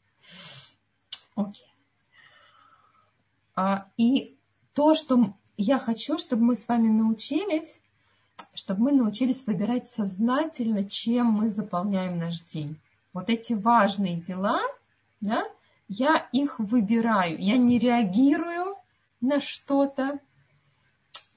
[1.35, 1.71] Окей.
[3.55, 4.35] А, и
[4.73, 7.79] то, что я хочу, чтобы мы с вами научились,
[8.53, 12.79] чтобы мы научились выбирать сознательно, чем мы заполняем наш день.
[13.13, 14.59] Вот эти важные дела,
[15.21, 15.43] да,
[15.87, 17.39] я их выбираю.
[17.39, 18.75] Я не реагирую
[19.21, 20.19] на что-то,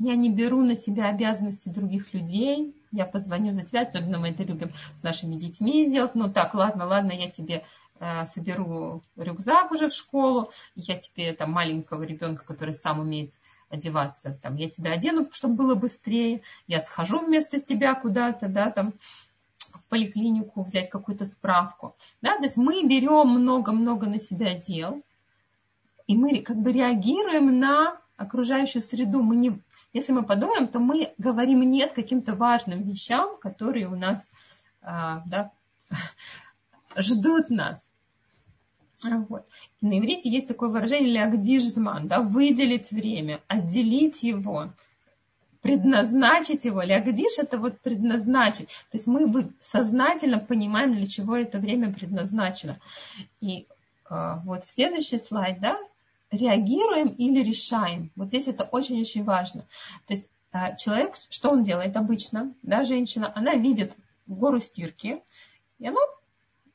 [0.01, 4.43] я не беру на себя обязанности других людей, я позвоню за тебя, особенно мы это
[4.43, 6.15] любим с нашими детьми сделать.
[6.15, 7.65] Ну так, ладно, ладно, я тебе
[8.01, 13.35] э, соберу рюкзак уже в школу, я тебе там маленького ребенка, который сам умеет
[13.69, 18.95] одеваться, там, я тебя одену, чтобы было быстрее, я схожу вместо тебя куда-то, да, там,
[19.59, 25.03] в поликлинику взять какую-то справку, да, то есть мы берем много-много на себя дел,
[26.07, 29.61] и мы как бы реагируем на окружающую среду, мы не,
[29.93, 34.31] если мы подумаем, то мы говорим нет каким-то важным вещам, которые у нас
[34.83, 35.51] а, да,
[36.97, 37.81] ждут нас.
[39.03, 39.47] Вот.
[39.81, 44.73] И на иврите есть такое выражение лягдижзман, да, выделить время, отделить его,
[45.63, 46.83] предназначить его.
[46.83, 48.69] Лягдиш это вот предназначить.
[48.91, 52.79] То есть мы сознательно понимаем, для чего это время предназначено.
[53.41, 53.67] И
[54.11, 55.79] э, вот следующий слайд, да,
[56.31, 58.11] реагируем или решаем.
[58.17, 59.67] Вот здесь это очень-очень важно.
[60.07, 63.95] То есть э, человек, что он делает обычно, да, женщина, она видит
[64.27, 65.23] гору стирки,
[65.79, 66.01] и она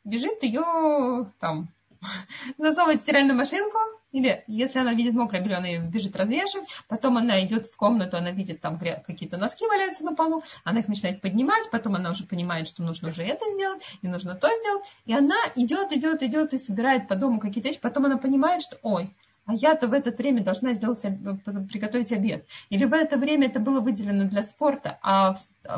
[0.03, 1.69] бежит ее там
[2.57, 3.77] засовывает в стиральную машинку,
[4.11, 8.15] или если она видит мокрое белье, она ее бежит развешивать, потом она идет в комнату,
[8.15, 12.25] она видит там какие-то носки валяются на полу, она их начинает поднимать, потом она уже
[12.25, 16.53] понимает, что нужно уже это сделать, и нужно то сделать, и она идет, идет, идет
[16.53, 19.13] и собирает по дому какие-то вещи, потом она понимает, что, ой,
[19.45, 22.47] а я-то в это время должна сделать, приготовить обед.
[22.69, 25.36] Или в это время это было выделено для спорта, а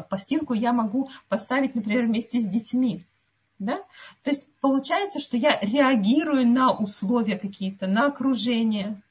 [0.09, 3.05] постирку я могу поставить, например, вместе с детьми.
[3.59, 3.77] Да?
[4.23, 9.01] То есть получается, что я реагирую на условия какие-то, на окружение,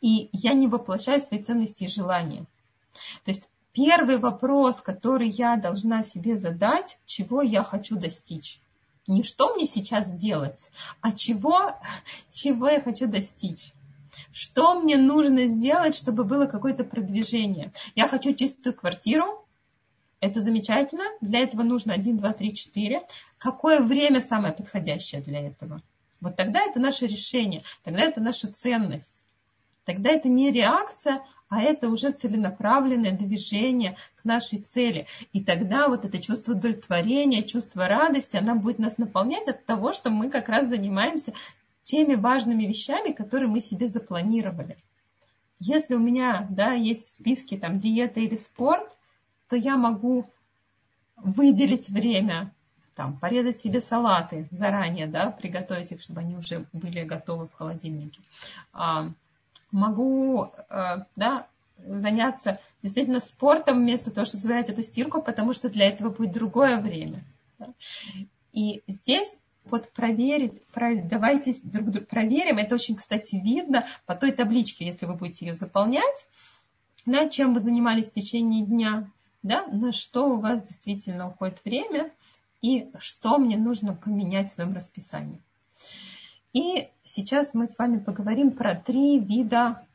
[0.00, 2.44] и я не воплощаю свои ценности и желания.
[3.24, 8.60] То есть первый вопрос, который я должна себе задать, чего я хочу достичь.
[9.08, 11.74] Не что мне сейчас делать, а чего,
[12.30, 13.72] чего я хочу достичь.
[14.32, 17.72] Что мне нужно сделать, чтобы было какое-то продвижение?
[17.94, 19.46] Я хочу чистую квартиру,
[20.20, 21.04] это замечательно.
[21.22, 23.02] Для этого нужно 1, 2, 3, 4.
[23.38, 25.82] Какое время самое подходящее для этого?
[26.20, 29.14] Вот тогда это наше решение, тогда это наша ценность.
[29.88, 35.06] Тогда это не реакция, а это уже целенаправленное движение к нашей цели.
[35.32, 40.10] И тогда вот это чувство удовлетворения, чувство радости, она будет нас наполнять от того, что
[40.10, 41.32] мы как раз занимаемся
[41.84, 44.76] теми важными вещами, которые мы себе запланировали.
[45.58, 48.94] Если у меня да, есть в списке там, диета или спорт,
[49.48, 50.26] то я могу
[51.16, 52.52] выделить время,
[52.94, 58.20] там, порезать себе салаты заранее, да, приготовить их, чтобы они уже были готовы в холодильнике.
[59.70, 65.88] Могу, а, да, заняться действительно спортом вместо того, чтобы собирать эту стирку, потому что для
[65.88, 67.22] этого будет другое время.
[68.52, 72.58] И здесь вот проверить, давайте друг друга проверим.
[72.58, 76.26] Это очень, кстати, видно по той табличке, если вы будете ее заполнять,
[77.04, 79.10] да, чем вы занимались в течение дня
[79.42, 82.12] да, на что у вас действительно уходит время
[82.60, 85.40] и что мне нужно поменять в своем расписании.
[86.52, 89.86] И сейчас мы с вами поговорим про три вида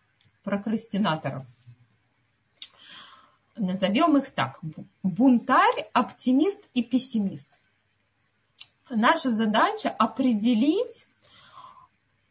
[0.43, 1.45] прокрастинаторов.
[3.55, 4.59] Назовем их так.
[5.03, 7.59] Бунтарь, оптимист и пессимист.
[8.89, 11.07] Наша задача определить,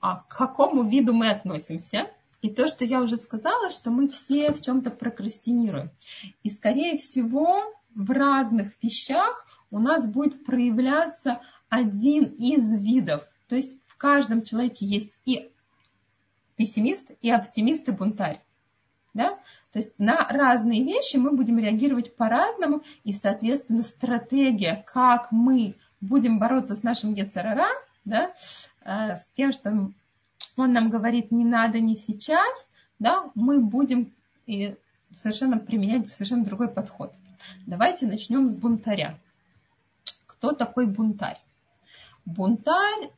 [0.00, 2.10] а, к какому виду мы относимся–
[2.42, 5.90] и то, что я уже сказала, что мы все в чем-то прокрастинируем.
[6.42, 7.62] И, скорее всего,
[7.94, 13.24] в разных вещах у нас будет проявляться один из видов.
[13.48, 15.48] То есть каждом человеке есть и
[16.56, 18.42] пессимист, и оптимист, и бунтарь.
[19.14, 19.38] Да?
[19.70, 26.40] То есть на разные вещи мы будем реагировать по-разному, и, соответственно, стратегия, как мы будем
[26.40, 27.68] бороться с нашим Гецерара,
[28.04, 28.32] да,
[28.84, 29.70] э, с тем, что
[30.56, 34.12] он нам говорит не надо, не сейчас, да, мы будем
[34.46, 34.74] и
[35.16, 37.14] совершенно применять совершенно другой подход.
[37.66, 39.16] Давайте начнем с бунтаря.
[40.26, 41.40] Кто такой бунтарь?
[42.24, 43.10] Бунтарь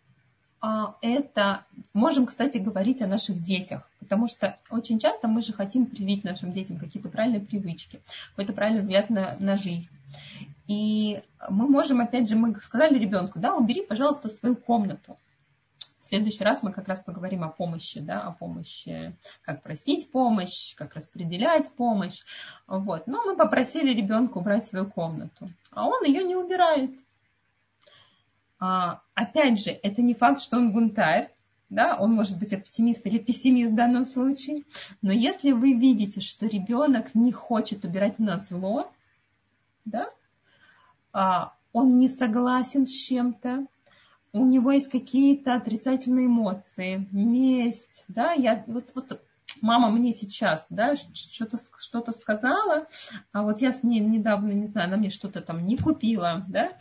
[1.03, 6.25] это, можем, кстати, говорить о наших детях, потому что очень часто мы же хотим привить
[6.25, 8.01] нашим детям какие-то правильные привычки,
[8.31, 9.91] какой-то правильный взгляд на, на жизнь.
[10.67, 15.19] И мы можем, опять же, мы сказали ребенку, да, убери, пожалуйста, свою комнату.
[16.01, 20.75] В следующий раз мы как раз поговорим о помощи, да, о помощи, как просить помощь,
[20.77, 22.21] как распределять помощь.
[22.67, 23.07] Вот.
[23.07, 26.91] Но мы попросили ребенка убрать свою комнату, а он ее не убирает.
[28.67, 31.31] А, опять же, это не факт, что он бунтарь,
[31.69, 34.63] да, он может быть оптимист или пессимист в данном случае.
[35.03, 38.91] Но если вы видите, что ребенок не хочет убирать на зло,
[39.85, 40.09] да,
[41.13, 43.67] а, он не согласен с чем-то,
[44.33, 49.21] у него есть какие-то отрицательные эмоции, месть, да, я вот, вот
[49.61, 52.87] мама мне сейчас, да, что-то что сказала,
[53.33, 56.73] а вот я с ней недавно, не знаю, она мне что-то там не купила, да.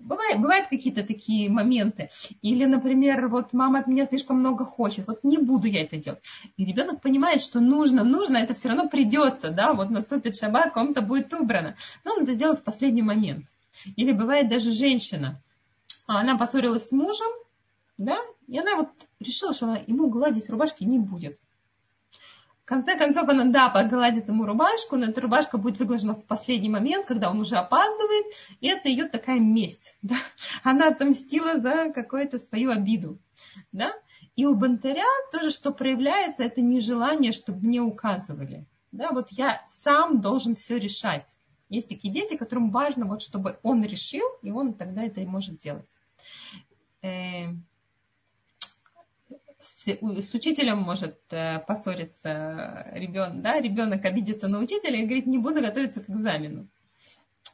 [0.00, 2.10] Бывает, бывают какие-то такие моменты.
[2.42, 6.22] Или, например, вот мама от меня слишком много хочет, вот не буду я это делать.
[6.56, 11.02] И ребенок понимает, что нужно, нужно, это все равно придется, да, вот наступит шаббат, комната
[11.02, 11.76] будет убрана.
[12.04, 13.46] Но он это сделает в последний момент.
[13.96, 15.40] Или бывает даже женщина,
[16.06, 17.28] она поссорилась с мужем,
[17.96, 18.88] да, и она вот
[19.20, 21.38] решила, что она ему гладить рубашки не будет.
[22.64, 26.68] В конце концов, она, да, погладит ему рубашку, но эта рубашка будет выглажена в последний
[26.68, 28.26] момент, когда он уже опаздывает,
[28.60, 29.96] и это ее такая месть.
[30.02, 30.14] Да?
[30.62, 33.18] Она отомстила за какую-то свою обиду.
[33.72, 33.92] Да?
[34.36, 38.64] И у бунтаря тоже, что проявляется, это нежелание, чтобы мне указывали.
[38.92, 41.38] Да, вот я сам должен все решать.
[41.68, 45.58] Есть такие дети, которым важно, вот, чтобы он решил, и он тогда это и может
[45.58, 45.98] делать.
[49.62, 55.38] С, с учителем может э, поссориться ребенок, да, ребенок обидится на учителя и говорит, не
[55.38, 56.68] буду готовиться к экзамену.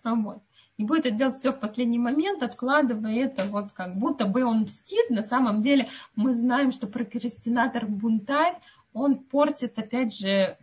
[0.05, 0.43] Вот.
[0.79, 4.61] И будет это делать все в последний момент, откладывая это вот как будто бы он
[4.63, 5.11] мстит.
[5.11, 8.59] На самом деле мы знаем, что прокрастинатор-бунтарь,
[8.93, 10.57] он портит, опять же,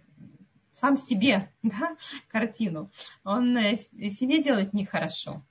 [0.71, 1.97] сам себе да,
[2.29, 2.89] картину.
[3.23, 5.43] Он э, себе делает нехорошо.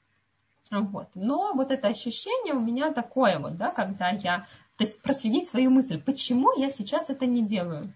[0.71, 1.09] Вот.
[1.15, 5.71] Но вот это ощущение у меня такое вот, да, когда я то есть проследить свою
[5.71, 7.95] мысль, почему я сейчас это не делаю.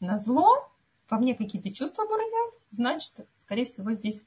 [0.00, 0.68] На зло
[1.08, 4.24] во мне какие-то чувства бурлят, значит, скорее всего, здесь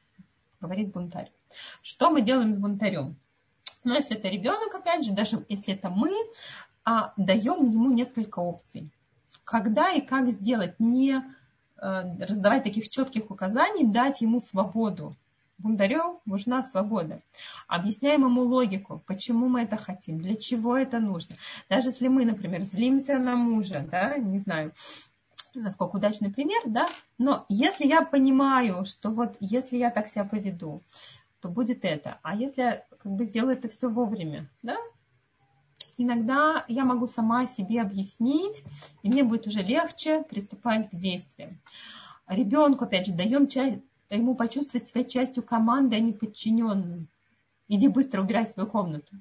[0.62, 1.32] говорит бунтарь.
[1.82, 3.18] Что мы делаем с бунтарем?
[3.84, 6.12] Ну, если это ребенок, опять же, даже если это мы,
[6.84, 8.92] а, даем ему несколько опций.
[9.44, 15.16] Когда и как сделать, не э, раздавать таких четких указаний, дать ему свободу.
[15.60, 17.22] Бундарю нужна свобода.
[17.68, 21.36] Объясняем ему логику, почему мы это хотим, для чего это нужно.
[21.70, 24.74] Даже если мы, например, злимся на мужа, да, не знаю,
[25.54, 30.82] насколько удачный пример, да, но если я понимаю, что вот если я так себя поведу,
[31.42, 32.20] то будет это.
[32.24, 34.78] А если я как бы сделаю это все вовремя, да,
[35.98, 38.64] иногда я могу сама себе объяснить,
[39.04, 41.60] и мне будет уже легче приступать к действиям.
[42.28, 43.80] Ребенку, опять же, даем часть,
[44.16, 47.08] ему почувствовать себя частью команды, а не подчиненным.
[47.68, 49.16] Иди быстро убирай свою комнату.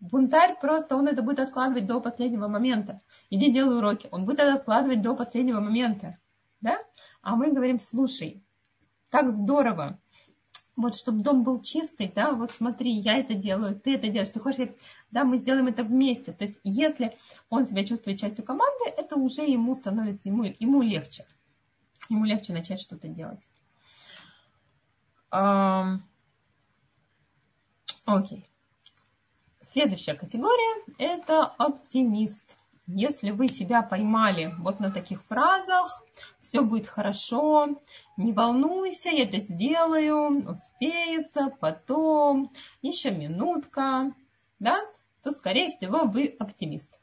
[0.00, 3.00] Бунтарь просто, он это будет откладывать до последнего момента.
[3.30, 4.08] Иди делай уроки.
[4.10, 6.18] Он будет это откладывать до последнего момента.
[6.60, 6.78] Да?
[7.22, 8.42] А мы говорим, слушай,
[9.10, 9.98] так здорово.
[10.76, 14.40] Вот, чтобы дом был чистый, да, вот смотри, я это делаю, ты это делаешь, ты
[14.40, 14.68] хочешь,
[15.10, 16.32] да, мы сделаем это вместе.
[16.32, 17.16] То есть, если
[17.48, 21.24] он себя чувствует частью команды, это уже ему становится, ему, ему легче.
[22.10, 23.48] Ему легче начать что-то делать.
[28.04, 28.48] Окей.
[29.60, 32.56] Следующая категория– это оптимист.
[32.86, 36.04] Если вы себя поймали вот на таких фразах,
[36.40, 37.82] все будет хорошо,
[38.16, 44.14] не волнуйся, я это сделаю, успеется, потом, еще минутка,
[44.60, 44.80] да,
[45.22, 47.00] то, скорее всего, вы оптимист.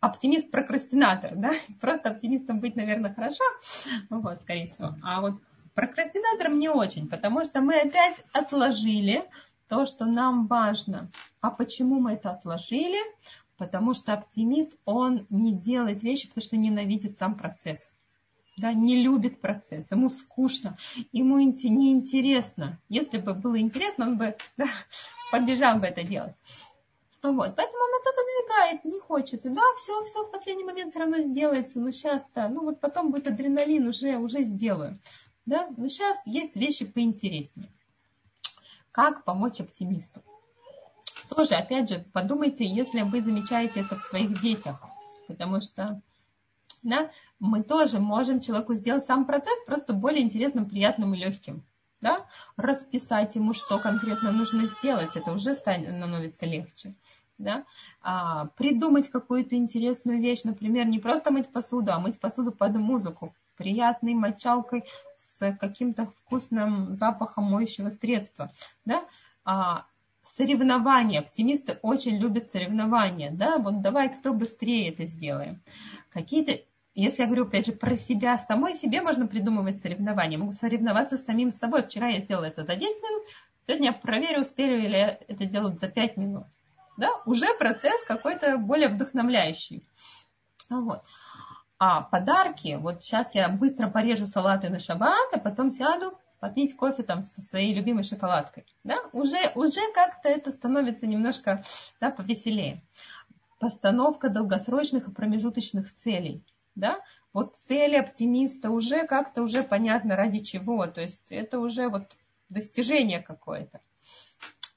[0.00, 3.44] Оптимист-прокрастинатор, да, просто оптимистом быть, наверное, хорошо,
[4.08, 4.96] вот, скорее всего.
[5.02, 5.34] А вот
[5.74, 9.24] Прокрастинатором не очень, потому что мы опять отложили
[9.68, 11.10] то, что нам важно.
[11.40, 12.98] А почему мы это отложили?
[13.56, 17.92] Потому что оптимист, он не делает вещи, потому что ненавидит сам процесс.
[18.56, 20.76] Да, не любит процесс, ему скучно,
[21.10, 22.78] ему неинтересно.
[22.88, 24.66] Если бы было интересно, он бы да,
[25.32, 26.34] побежал бы это делать.
[27.20, 29.42] Вот, поэтому он это отодвигает, не хочет.
[29.44, 33.26] Да, все, все в последний момент все равно сделается, но сейчас-то, ну вот потом будет
[33.26, 35.00] адреналин, уже, уже сделаю.
[35.46, 35.68] Да?
[35.76, 37.68] Но сейчас есть вещи поинтереснее.
[38.92, 40.22] Как помочь оптимисту?
[41.28, 44.82] Тоже, опять же, подумайте, если вы замечаете это в своих детях.
[45.26, 46.00] Потому что
[46.84, 51.64] да, мы тоже можем человеку сделать сам процесс просто более интересным, приятным и легким.
[52.00, 52.26] Да?
[52.58, 56.94] Расписать ему, что конкретно нужно сделать, это уже становится легче.
[57.38, 57.64] Да?
[58.02, 63.34] А, придумать какую-то интересную вещь, например, не просто мыть посуду, а мыть посуду под музыку,
[63.56, 64.84] приятной мочалкой
[65.16, 68.52] с каким-то вкусным запахом моющего средства.
[68.84, 69.04] Да?
[69.44, 69.86] А,
[70.22, 71.20] соревнования.
[71.20, 73.30] Оптимисты очень любят соревнования.
[73.30, 73.58] Да?
[73.58, 75.62] Вот давай, кто быстрее это сделаем.
[76.10, 76.60] Какие-то
[76.96, 80.38] если я говорю, опять же, про себя, самой себе можно придумывать соревнования.
[80.38, 81.82] Могу соревноваться с самим собой.
[81.82, 83.24] Вчера я сделала это за 10 минут,
[83.66, 86.46] сегодня я проверю, успею ли я это сделать за 5 минут.
[86.96, 87.08] Да?
[87.26, 89.82] Уже процесс какой-то более вдохновляющий.
[90.70, 91.04] Вот.
[91.78, 97.02] А подарки, вот сейчас я быстро порежу салаты на шаббат, а потом сяду попить кофе
[97.02, 98.66] там со своей любимой шоколадкой.
[98.84, 98.98] Да?
[99.12, 101.62] Уже, уже как-то это становится немножко
[102.00, 102.82] да, повеселее.
[103.58, 106.44] Постановка долгосрочных и промежуточных целей.
[106.74, 106.98] Да?
[107.32, 110.86] Вот цели оптимиста уже как-то уже понятно ради чего.
[110.86, 112.12] То есть это уже вот
[112.50, 113.80] достижение какое-то.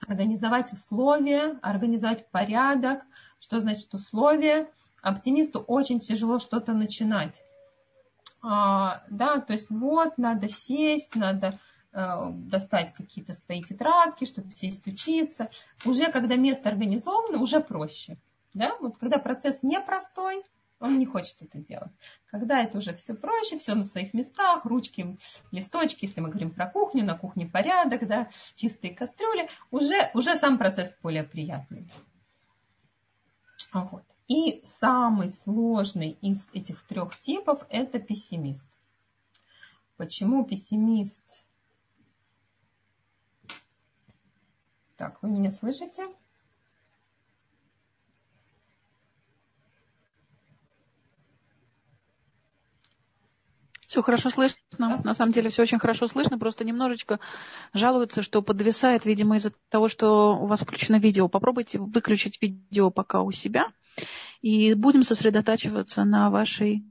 [0.08, 3.04] Организовать условия, организовать порядок.
[3.40, 4.72] Что значит условия?
[5.02, 7.44] Оптимисту очень тяжело что-то начинать.
[8.42, 11.60] А, да, то есть вот надо сесть, надо
[11.92, 15.50] э, достать какие-то свои тетрадки, чтобы сесть учиться.
[15.86, 18.18] Уже когда место организовано, уже проще.
[18.54, 18.76] Да?
[18.80, 20.44] Вот когда процесс непростой,
[20.80, 21.92] он не хочет это делать.
[22.28, 25.18] Когда это уже все проще, все на своих местах, ручки,
[25.52, 30.58] листочки, если мы говорим про кухню, на кухне порядок, да, чистые кастрюли, уже, уже сам
[30.58, 31.92] процесс более приятный.
[33.74, 34.04] Вот.
[34.28, 38.68] И самый сложный из этих трех типов– это пессимист.
[39.96, 41.48] Почему пессимист?
[44.98, 46.06] Так, вы меня слышите?
[53.88, 54.60] Все хорошо слышно.
[54.78, 56.38] На самом деле все очень хорошо слышно.
[56.38, 57.22] Просто немножечко
[57.74, 61.30] жалуются, что подвисает, видимо, из-за того, что у вас включено видео.
[61.30, 63.68] Попробуйте выключить видео пока у себя.
[64.42, 66.86] И будем сосредотачиваться на вашей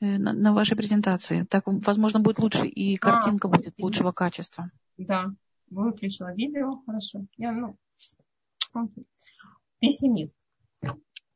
[0.00, 1.44] э, на, на вашей презентации.
[1.44, 4.72] Так, возможно, будет лучше, и а, картинка а, будет лучшего качества.
[4.98, 5.32] Да,
[5.70, 7.24] выключила видео, хорошо.
[7.36, 7.78] Я, ну,
[9.78, 10.36] Пессимист.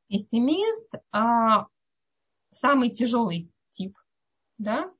[0.08, 1.68] Пессимист а,
[2.50, 3.96] самый тяжелый тип
[4.60, 4.92] да,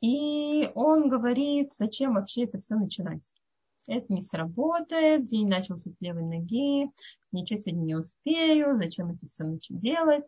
[0.00, 3.22] и он говорит, зачем вообще это все начинать.
[3.88, 6.90] Это не сработает, день начался с левой ноги,
[7.32, 10.26] ничего сегодня не успею, зачем это все делать,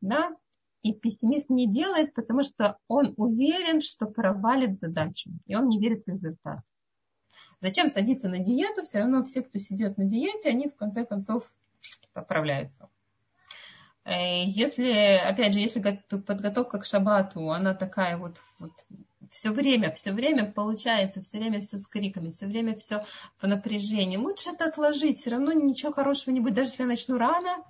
[0.00, 0.36] да.
[0.82, 6.04] И пессимист не делает, потому что он уверен, что провалит задачу, и он не верит
[6.04, 6.60] в результат.
[7.60, 8.82] Зачем садиться на диету?
[8.82, 11.52] Все равно все, кто сидит на диете, они в конце концов
[12.12, 12.88] поправляются.
[14.04, 18.72] Э, если, опять же, если подготовка к шабату, она такая вот, вот
[19.30, 23.04] все время, все время получается, все время все с криками, все время все
[23.40, 24.16] в напряжении.
[24.16, 26.54] Лучше это отложить, все равно ничего хорошего не будет.
[26.54, 27.64] Даже если я начну рано,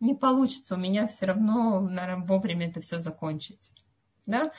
[0.00, 3.72] не получится у меня все равно, наверное, вовремя это все закончить.
[4.26, 4.50] Да?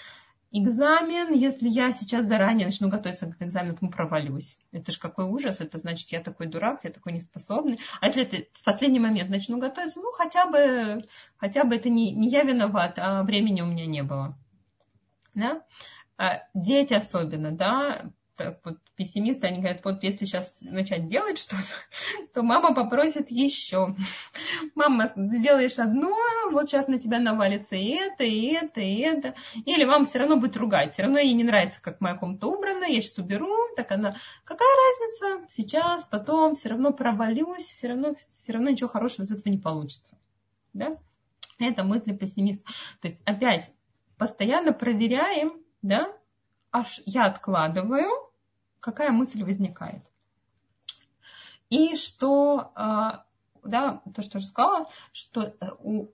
[0.54, 4.60] Экзамен, если я сейчас заранее начну готовиться к экзамену, то провалюсь.
[4.74, 7.80] Это же какой ужас, это значит, я такой дурак, я такой неспособный.
[8.02, 11.06] А если это в последний момент начну готовиться, ну, хотя бы,
[11.38, 14.38] хотя бы это не, не я виноват, а времени у меня не было.
[15.34, 15.64] Да?
[16.18, 18.12] А дети особенно, да,
[18.64, 21.64] вот пессимисты, они говорят, вот если сейчас начать делать что-то,
[22.34, 23.96] то мама попросит еще.
[24.76, 26.16] Мама, сделаешь одно,
[26.52, 29.36] вот сейчас на тебя навалится и это, и это, и это.
[29.66, 32.86] Или мама все равно будет ругать, все равно ей не нравится, как моя комната убрана,
[32.86, 38.54] я сейчас уберу, так она, какая разница, сейчас, потом, все равно провалюсь, все равно, все
[38.54, 40.18] равно ничего хорошего из этого не получится.
[40.74, 40.98] Да?
[41.60, 42.64] Это мысли пессимиста.
[43.02, 43.72] То есть опять
[44.18, 46.08] постоянно проверяем, да,
[46.72, 48.31] аж я откладываю,
[48.82, 50.04] какая мысль возникает.
[51.70, 53.26] И что, а,
[53.64, 56.10] да, то, что я сказала, что э, у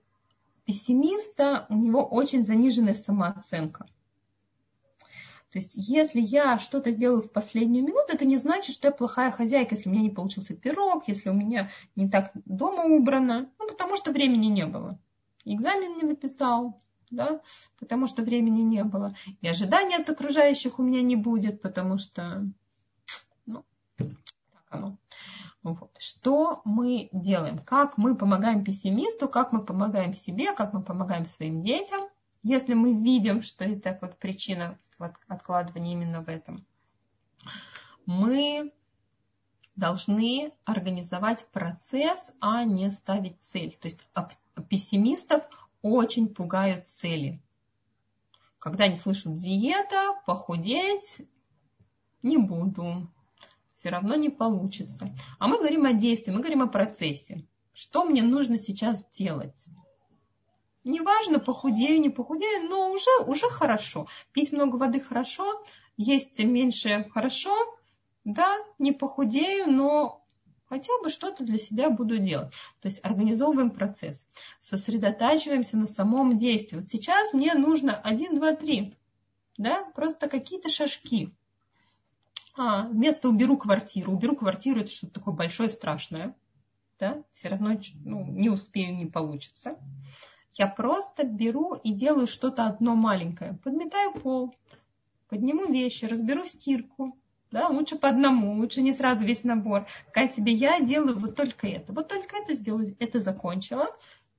[0.64, 3.86] пессимиста у него очень заниженная самооценка.
[5.50, 9.32] То есть, если я что-то сделаю в последнюю минуту, это не значит, что я плохая
[9.32, 13.66] хозяйка, если у меня не получился пирог, если у меня не так дома убрано, ну,
[13.66, 15.00] потому что времени не было.
[15.46, 16.78] Экзамен не написал,
[17.10, 17.40] да,
[17.78, 19.14] потому что времени не было.
[19.40, 22.46] И ожидания от окружающих у меня не будет, потому что,
[23.46, 23.64] ну,
[23.96, 24.98] так оно.
[25.62, 25.90] Вот.
[25.98, 27.58] Что мы делаем?
[27.58, 32.08] Как мы помогаем пессимисту, как мы помогаем себе, как мы помогаем своим детям,
[32.42, 34.78] если мы видим, что это вот причина
[35.26, 36.64] откладывания именно в этом.
[38.06, 38.72] Мы
[39.76, 43.76] должны организовать процесс, а не ставить цель.
[43.80, 44.00] То есть
[44.68, 45.42] пессимистов
[45.82, 47.40] очень пугают цели.
[48.58, 51.18] Когда они слышат диета, похудеть,
[52.22, 53.08] не буду,
[53.74, 55.14] все равно не получится.
[55.38, 57.46] А мы говорим о действии, мы говорим о процессе.
[57.72, 59.68] Что мне нужно сейчас делать?
[60.82, 64.08] Неважно, похудею, не похудею, но уже, уже хорошо.
[64.32, 65.62] Пить много воды хорошо,
[65.96, 67.54] есть меньше хорошо,
[68.24, 70.24] да, не похудею, но
[70.68, 72.52] хотя бы что-то для себя буду делать.
[72.80, 74.26] То есть организовываем процесс,
[74.60, 76.76] сосредотачиваемся на самом действии.
[76.76, 78.96] Вот сейчас мне нужно 1, 2, 3,
[79.56, 81.30] да, просто какие-то шажки.
[82.56, 84.12] А, вместо уберу квартиру.
[84.12, 86.34] Уберу квартиру, это что-то такое большое, страшное.
[86.98, 89.78] да, все равно ну, не успею, не получится.
[90.54, 93.54] Я просто беру и делаю что-то одно маленькое.
[93.62, 94.54] Подметаю пол,
[95.28, 97.16] подниму вещи, разберу стирку,
[97.50, 99.86] да, лучше по одному, лучше не сразу весь набор.
[100.10, 103.86] Сказать себе, я делаю вот только это, вот только это сделаю, это закончила,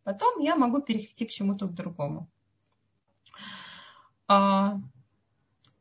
[0.04, 2.30] потом я могу перейти к чему-то другому.
[4.28, 4.80] А,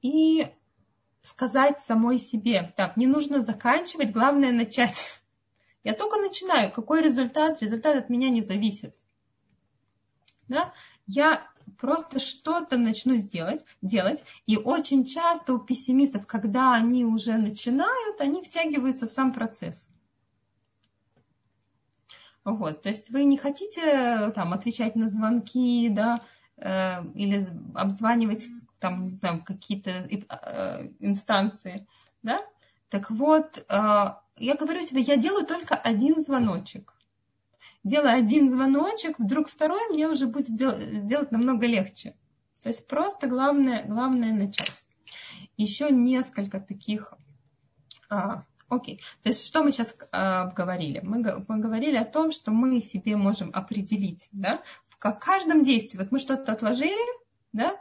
[0.01, 0.47] и
[1.23, 5.21] сказать самой себе, так, не нужно заканчивать, главное начать.
[5.85, 8.95] Я только начинаю, какой результат, результат от меня не зависит.
[10.49, 10.73] Да?
[11.07, 11.48] Я
[11.79, 14.25] просто что-то начну сделать, делать.
[14.47, 19.89] И очень часто у пессимистов, когда они уже начинают, они втягиваются в сам процесс.
[22.45, 26.23] Вот, то есть вы не хотите там отвечать на звонки, да,
[26.57, 28.49] э, или обзванивать
[28.79, 31.87] там, там какие-то э, инстанции,
[32.23, 32.41] да?
[32.89, 36.95] Так вот, э, я говорю себе, я делаю только один звоночек
[37.89, 42.15] делая один звоночек, вдруг второй мне уже будет делать намного легче.
[42.63, 44.85] То есть просто главное, главное начать.
[45.57, 47.15] Еще несколько таких.
[48.11, 49.01] А, окей.
[49.23, 51.01] То есть что мы сейчас а, говорили?
[51.01, 55.99] Мы, мы говорили о том, что мы себе можем определить, да, в каждом действии.
[55.99, 56.99] Вот мы что-то отложили,
[57.53, 57.78] да,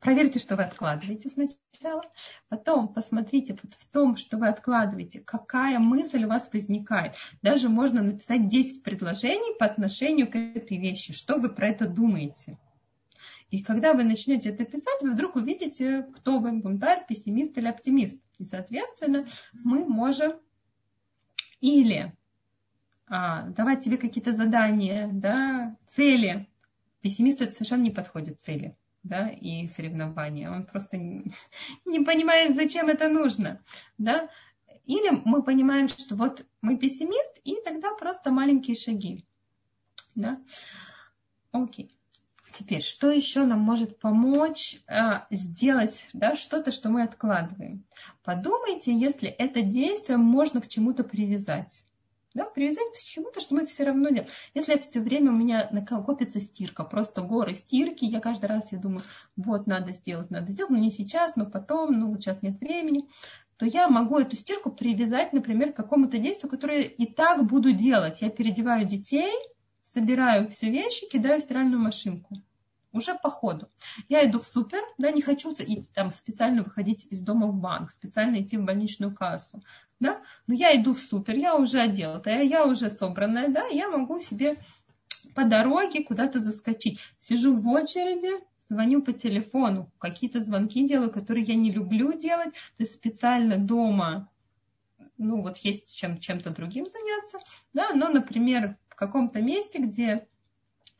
[0.00, 2.04] Проверьте, что вы откладываете сначала.
[2.48, 7.16] Потом посмотрите вот в том, что вы откладываете, какая мысль у вас возникает.
[7.42, 11.12] Даже можно написать 10 предложений по отношению к этой вещи.
[11.12, 12.58] Что вы про это думаете?
[13.50, 18.20] И когда вы начнете это писать, вы вдруг увидите, кто вы, бунтарь, пессимист или оптимист.
[18.38, 20.34] И, соответственно, мы можем
[21.60, 22.14] или
[23.08, 26.48] а, давать себе какие-то задания, да, цели.
[27.00, 30.50] Пессимисту это совершенно не подходит цели да, и соревнования.
[30.50, 30.96] Он просто
[31.84, 33.62] не понимает, зачем это нужно,
[33.96, 34.28] да.
[34.84, 39.24] Или мы понимаем, что вот мы пессимист, и тогда просто маленькие шаги,
[40.14, 40.40] да.
[41.52, 41.94] Окей.
[42.52, 47.84] Теперь, что еще нам может помочь а, сделать да, что-то, что мы откладываем?
[48.24, 51.84] Подумайте, если это действие можно к чему-то привязать
[52.34, 54.28] да, привязать к чему-то, что мы все равно делаем.
[54.54, 59.02] Если все время у меня накопится стирка, просто горы стирки, я каждый раз я думаю,
[59.36, 63.08] вот надо сделать, надо сделать, но не сейчас, но потом, ну вот сейчас нет времени,
[63.56, 68.22] то я могу эту стирку привязать, например, к какому-то действию, которое и так буду делать.
[68.22, 69.32] Я переодеваю детей,
[69.82, 72.42] собираю все вещи, кидаю в стиральную машинку
[72.92, 73.68] уже по ходу.
[74.08, 77.90] Я иду в супер, да, не хочу идти, там, специально выходить из дома в банк,
[77.90, 79.62] специально идти в больничную кассу,
[80.00, 84.20] да, но я иду в супер, я уже одетая, я уже собранная, да, я могу
[84.20, 84.56] себе
[85.34, 87.00] по дороге куда-то заскочить.
[87.18, 88.30] Сижу в очереди,
[88.66, 94.30] звоню по телефону, какие-то звонки делаю, которые я не люблю делать, то есть специально дома,
[95.16, 97.38] ну вот есть чем, чем-то другим заняться,
[97.72, 100.26] да, но, например, в каком-то месте, где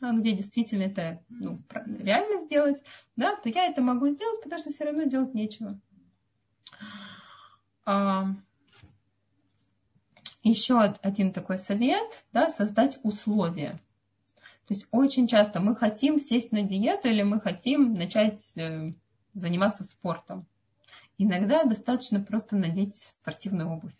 [0.00, 1.60] где действительно это ну,
[1.98, 2.82] реально сделать,
[3.16, 5.78] да, то я это могу сделать, потому что все равно делать нечего.
[7.84, 8.26] А,
[10.42, 13.78] еще один такой совет, да, создать условия.
[14.66, 18.92] То есть очень часто мы хотим сесть на диету или мы хотим начать э,
[19.32, 20.46] заниматься спортом.
[21.16, 23.94] Иногда достаточно просто надеть спортивную обувь.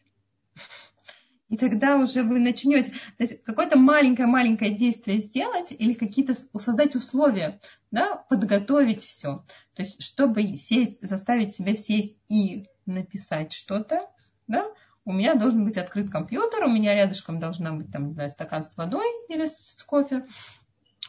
[1.48, 7.60] И тогда уже вы начнете, то есть какое-то маленькое-маленькое действие сделать или какие-то создать условия,
[7.90, 9.44] да, подготовить все.
[9.74, 14.10] То есть, чтобы сесть, заставить себя сесть и написать что-то,
[14.46, 14.66] да,
[15.06, 18.68] у меня должен быть открыт компьютер, у меня рядышком должна быть, там, не знаю, стакан
[18.68, 20.26] с водой или с кофе,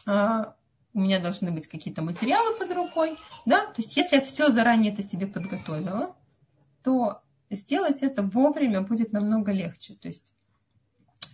[0.06, 0.54] а,
[0.94, 4.92] у меня должны быть какие-то материалы под рукой, да, то есть если я все заранее
[4.92, 6.16] это себе подготовила,
[6.82, 7.20] то
[7.50, 9.94] сделать это вовремя будет намного легче.
[9.94, 10.32] То есть,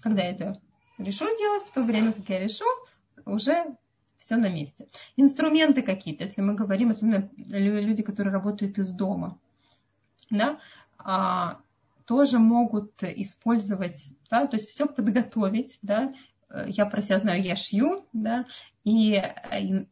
[0.03, 0.61] когда я это
[0.99, 2.65] решу делать, в то время, как я решу,
[3.25, 3.77] уже
[4.19, 4.89] все на месте.
[5.17, 9.39] Инструменты какие-то, если мы говорим, особенно люди, которые работают из дома,
[10.31, 10.59] да,
[10.99, 11.61] а,
[12.07, 16.15] тоже могут использовать, да, то есть все подготовить, да,
[16.67, 18.47] я про себя знаю, я шью, да,
[18.85, 19.87] и, и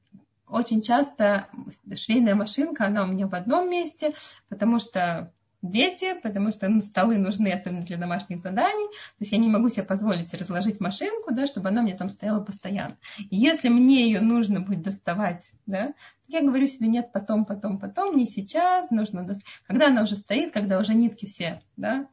[0.46, 1.48] очень часто
[1.94, 4.14] швейная машинка, она у меня в одном месте,
[4.48, 5.32] потому что
[5.64, 8.86] дети, потому что ну, столы нужны, особенно для домашних заданий.
[8.88, 12.40] То есть я не могу себе позволить разложить машинку, да, чтобы она мне там стояла
[12.40, 12.96] постоянно.
[13.18, 15.94] И если мне ее нужно будет доставать, да,
[16.28, 19.60] я говорю себе, нет, потом, потом, потом, не сейчас, нужно доставать.
[19.66, 22.06] Когда она уже стоит, когда уже нитки все, да,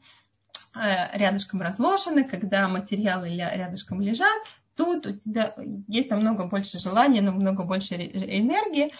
[0.75, 4.41] э, рядышком разложены, когда материалы рядышком лежат,
[4.75, 5.53] тут у тебя
[5.87, 8.93] есть намного больше желания, намного больше энергии,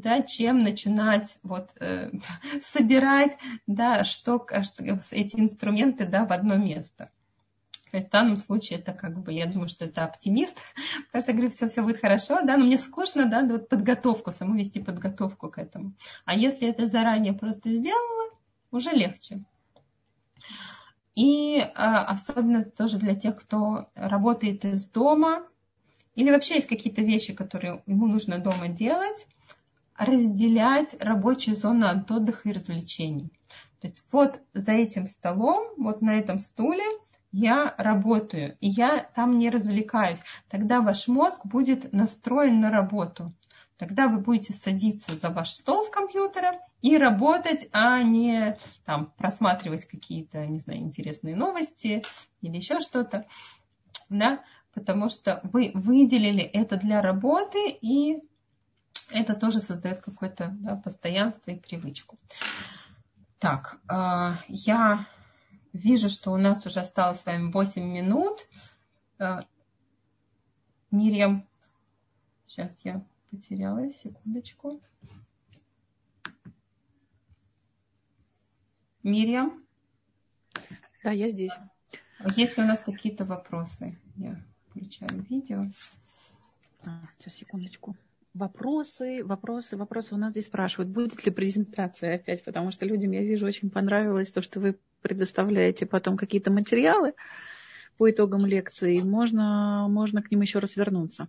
[0.00, 2.10] да, чем начинать вот э,
[2.62, 3.36] собирать,
[3.66, 7.10] да, что, что эти инструменты, да, в одно место.
[7.90, 10.58] То есть в данном случае это как бы, я думаю, что это оптимист,
[11.06, 14.30] потому что я говорю, все, все будет хорошо, да, но мне скучно, да, вот подготовку,
[14.30, 15.94] саму вести подготовку к этому.
[16.24, 18.30] А если это заранее просто сделала,
[18.70, 19.42] уже легче.
[21.14, 25.48] И а, особенно тоже для тех, кто работает из дома,
[26.14, 29.26] или вообще есть какие-то вещи, которые ему нужно дома делать,
[29.98, 33.30] разделять рабочую зону от отдыха и развлечений.
[33.80, 36.84] То есть вот за этим столом, вот на этом стуле
[37.30, 40.22] я работаю, и я там не развлекаюсь.
[40.48, 43.32] Тогда ваш мозг будет настроен на работу.
[43.76, 49.84] Тогда вы будете садиться за ваш стол с компьютером и работать, а не там, просматривать
[49.84, 52.02] какие-то, не знаю, интересные новости
[52.40, 53.26] или еще что-то.
[54.08, 54.42] Да?
[54.74, 58.18] Потому что вы выделили это для работы, и
[59.10, 62.18] это тоже создает какое-то да, постоянство и привычку.
[63.38, 65.06] Так, э, я
[65.72, 68.48] вижу, что у нас уже осталось с вами 8 минут.
[69.18, 69.40] Э,
[70.90, 71.46] Мирьям,
[72.46, 74.80] сейчас я потеряла, секундочку.
[79.02, 79.64] Мирьям?
[81.04, 81.52] Да, я здесь.
[82.36, 83.98] Есть ли у нас какие-то вопросы?
[84.16, 85.64] Я включаю видео.
[86.84, 87.96] А, сейчас, секундочку.
[88.38, 93.22] Вопросы, вопросы, вопросы у нас здесь спрашивают, будет ли презентация опять, потому что людям, я
[93.22, 97.14] вижу, очень понравилось то, что вы предоставляете потом какие-то материалы
[97.96, 101.26] по итогам лекции, можно, можно к ним еще раз вернуться.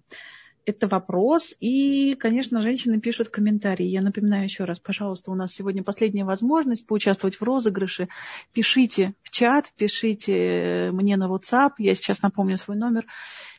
[0.65, 1.55] Это вопрос.
[1.59, 3.87] И, конечно, женщины пишут комментарии.
[3.87, 8.07] Я напоминаю еще раз, пожалуйста, у нас сегодня последняя возможность поучаствовать в розыгрыше.
[8.53, 11.71] Пишите в чат, пишите мне на WhatsApp.
[11.79, 13.07] Я сейчас напомню свой номер.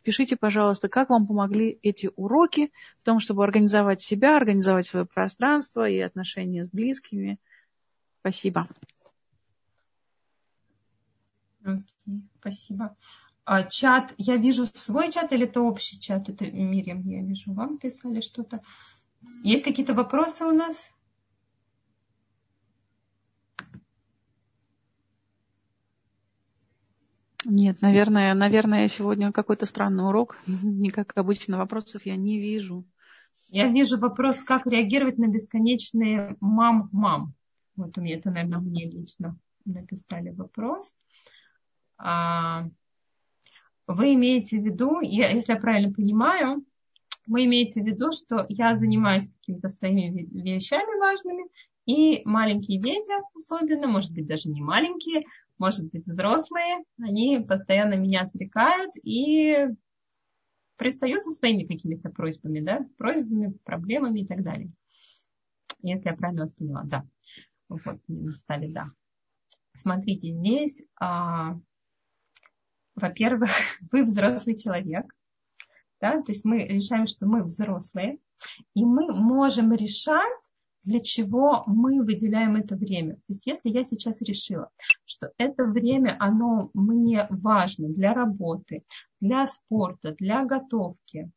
[0.03, 5.89] Пишите, пожалуйста, как вам помогли эти уроки в том, чтобы организовать себя, организовать свое пространство
[5.89, 7.39] и отношения с близкими.
[8.21, 8.67] Спасибо.
[11.63, 11.83] Okay,
[12.41, 12.97] спасибо.
[13.45, 16.29] А, чат, я вижу свой чат или это общий чат?
[16.29, 18.63] Это Мирим, я вижу, вам писали что-то.
[19.43, 20.91] Есть какие-то вопросы у нас?
[27.45, 30.39] Нет, наверное, наверное, сегодня какой-то странный урок.
[30.63, 32.85] Не как обычно, вопросов я не вижу.
[33.49, 37.35] Я вижу вопрос, как реагировать на бесконечные мам-мам.
[37.77, 40.95] Вот у меня это, наверное, мне лично написали вопрос.
[41.99, 42.69] А,
[43.87, 46.65] вы имеете в виду, если я правильно понимаю,
[47.27, 51.45] вы имеете в виду, что я занимаюсь какими-то своими вещами важными,
[51.87, 55.25] и маленькие дети особенно, может быть, даже не маленькие,
[55.61, 59.69] может быть, взрослые, они постоянно меня отвлекают и
[60.77, 64.73] пристают со своими какими-то просьбами, да, просьбами, проблемами и так далее.
[65.83, 67.07] Если я правильно вас поняла, да.
[67.69, 68.87] Вот, мне написали да.
[69.77, 71.61] Смотрите, здесь а,
[72.95, 73.51] во-первых,
[73.93, 75.15] вы взрослый человек,
[76.01, 78.19] да, то есть мы решаем, что мы взрослые,
[78.75, 80.53] и мы можем решать,
[80.83, 83.17] для чего мы выделяем это время.
[83.17, 84.71] То есть если я сейчас решила,
[85.05, 88.83] что это время, оно мне важно для работы,
[89.21, 91.31] для спорта, для готовки,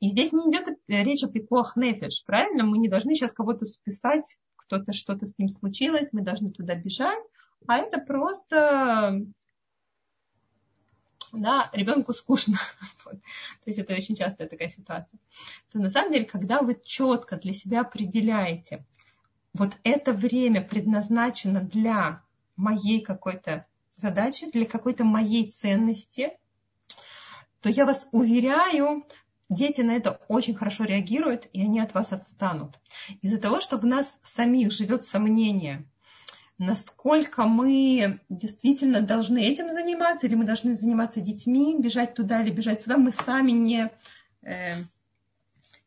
[0.00, 2.64] и здесь не идет речь о пикуах нефиш, правильно?
[2.64, 7.24] Мы не должны сейчас кого-то списать, кто-то что-то с ним случилось, мы должны туда бежать,
[7.66, 9.24] а это просто
[11.40, 12.58] да, ребенку скучно.
[13.04, 13.14] Вот.
[13.14, 15.18] То есть это очень частая такая ситуация.
[15.70, 18.84] То на самом деле, когда вы четко для себя определяете,
[19.52, 22.22] вот это время предназначено для
[22.56, 26.32] моей какой-то задачи, для какой-то моей ценности,
[27.60, 29.04] то я вас уверяю,
[29.48, 32.80] дети на это очень хорошо реагируют, и они от вас отстанут.
[33.22, 35.86] Из-за того, что в нас самих живет сомнение,
[36.58, 42.82] насколько мы действительно должны этим заниматься, или мы должны заниматься детьми, бежать туда или бежать
[42.82, 43.90] сюда, мы сами не,
[44.42, 44.74] э,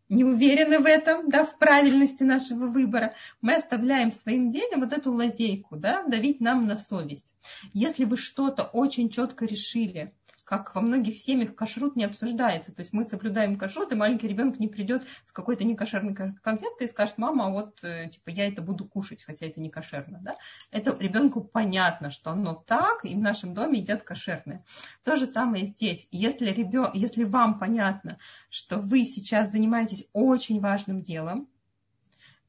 [0.10, 5.14] не уверены в этом, да, в правильности нашего выбора, мы оставляем своим детям вот эту
[5.14, 7.34] лазейку, да, давить нам на совесть.
[7.74, 10.14] Если вы что-то очень четко решили,
[10.48, 12.74] как во многих семьях кашрут не обсуждается.
[12.74, 16.90] То есть мы соблюдаем кашрут, и маленький ребенок не придет с какой-то некошерной конфеткой и
[16.90, 20.20] скажет, мама, а вот э, типа я это буду кушать, хотя это не кошерно.
[20.22, 20.36] Да?
[20.72, 24.64] Это ребенку понятно, что оно так, и в нашем доме едят кошерное.
[25.04, 26.08] То же самое здесь.
[26.12, 26.92] Если, ребен...
[26.94, 28.18] Если вам понятно,
[28.50, 31.50] что вы сейчас занимаетесь очень важным делом,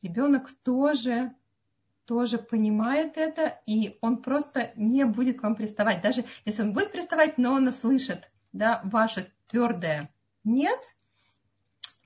[0.03, 1.33] ребенок тоже
[2.09, 6.01] тоже понимает это, и он просто не будет к вам приставать.
[6.01, 10.11] Даже если он будет приставать, но он слышит да, ваше твердое
[10.43, 10.97] «нет»,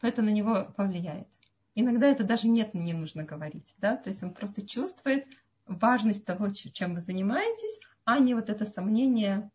[0.00, 1.28] то это на него повлияет.
[1.76, 3.76] Иногда это даже «нет» не нужно говорить.
[3.78, 3.96] Да?
[3.96, 5.24] То есть он просто чувствует
[5.66, 9.50] важность того, чем вы занимаетесь, а не вот это сомнение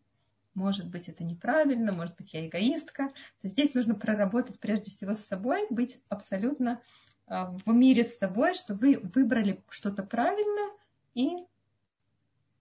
[0.54, 3.10] может быть, это неправильно, может быть, я эгоистка.
[3.42, 6.82] То здесь нужно проработать прежде всего с собой, быть абсолютно
[7.28, 10.72] в мире с собой, что вы выбрали что-то правильно,
[11.14, 11.38] и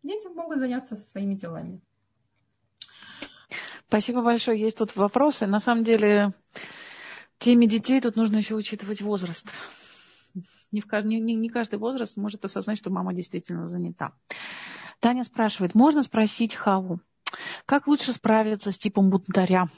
[0.02, 1.80] дети могут заняться своими делами.
[3.88, 4.60] Спасибо большое.
[4.60, 5.46] Есть тут вопросы.
[5.46, 6.32] На самом деле,
[7.38, 9.46] теме детей тут нужно еще учитывать возраст.
[10.72, 14.12] Не, в, не, не каждый возраст может осознать, что мама действительно занята.
[14.98, 16.98] Таня спрашивает, можно спросить Хаву,
[17.64, 19.68] как лучше справиться с типом бунтаря?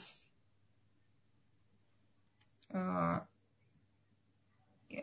[2.71, 3.27] А,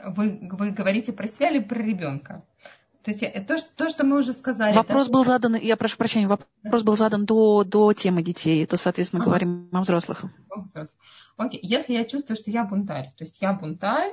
[0.05, 2.45] вы, вы говорите про себя или про ребенка?
[3.07, 4.75] То есть то, что, то, что мы уже сказали.
[4.75, 8.65] Вопрос да, был задан, я прошу прощения, вопрос был задан до, до темы детей.
[8.65, 9.31] Это, соответственно, ага.
[9.31, 10.25] говорим о взрослых.
[11.37, 14.11] Окей, если я чувствую, что я бунтарь, то есть я бунтарь,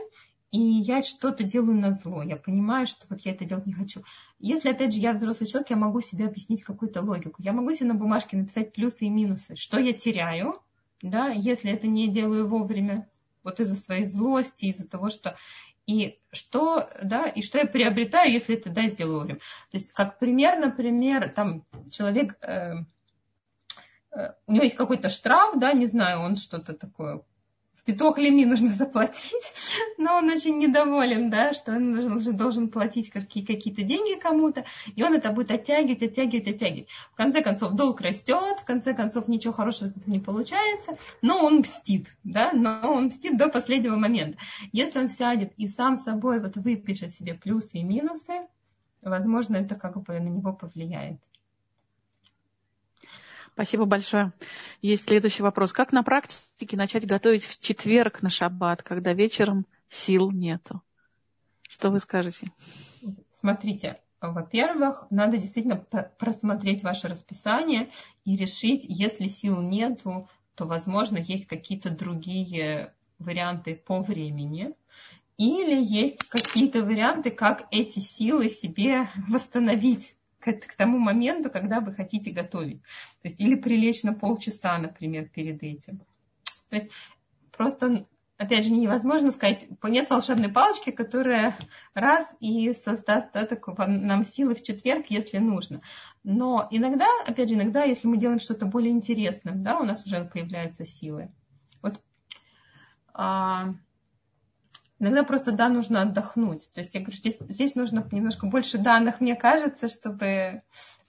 [0.52, 4.04] и я что-то делаю на зло, я понимаю, что вот я это делать не хочу.
[4.38, 7.42] Если, опять же, я взрослый человек, я могу себе объяснить какую-то логику.
[7.42, 10.54] Я могу себе на бумажке написать плюсы и минусы, что я теряю,
[11.02, 13.10] да, если это не делаю вовремя,
[13.44, 15.36] вот из-за своей злости, из-за того, что
[15.86, 19.40] и что, да, и что я приобретаю, если это, да, сделаю вовремя.
[19.72, 22.76] То есть, как пример, например, там человек, э,
[24.12, 27.24] э, у него есть какой-то штраф, да, не знаю, он что-то такое
[27.86, 29.54] пяток леми нужно заплатить,
[29.98, 34.66] но он очень недоволен, да, что он должен, должен платить какие, какие-то деньги кому-то,
[34.96, 36.90] и он это будет оттягивать, оттягивать, оттягивать.
[37.12, 41.44] В конце концов, долг растет, в конце концов, ничего хорошего из этого не получается, но
[41.44, 44.38] он мстит, да, но он мстит до последнего момента.
[44.72, 48.48] Если он сядет и сам собой вот выпишет себе плюсы и минусы,
[49.02, 51.20] возможно, это как бы на него повлияет.
[53.54, 54.34] Спасибо большое.
[54.82, 55.74] Есть следующий вопрос.
[55.74, 60.82] Как на практике начать готовить в четверг на шаббат, когда вечером сил нету?
[61.70, 62.48] Что вы скажете?
[63.30, 65.76] Смотрите, во-первых, надо действительно
[66.18, 67.90] просмотреть ваше расписание
[68.26, 74.74] и решить, если сил нету, то, возможно, есть какие-то другие варианты по времени.
[75.38, 81.94] Или есть какие-то варианты, как эти силы себе восстановить к, к тому моменту, когда вы
[81.94, 82.82] хотите готовить.
[83.22, 86.00] То есть или прилечь на полчаса, например, перед этим.
[86.70, 86.90] То есть
[87.52, 88.06] просто,
[88.38, 91.56] опять же, невозможно сказать, нет волшебной палочки, которая
[91.94, 95.80] раз и создаст да, такой, нам силы в четверг, если нужно.
[96.24, 100.26] Но иногда, опять же, иногда, если мы делаем что-то более интересное, да, у нас уже
[100.26, 101.32] появляются силы.
[101.82, 102.02] Вот
[103.14, 103.76] а,
[105.04, 106.72] Иногда просто, да, нужно отдохнуть.
[106.72, 110.62] То есть я говорю, здесь, здесь нужно немножко больше данных, мне кажется, чтобы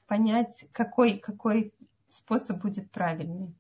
[0.09, 1.73] понять, какой, какой
[2.09, 3.55] способ будет правильный.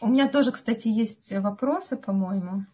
[0.00, 2.66] У меня тоже, кстати, есть вопросы, по-моему.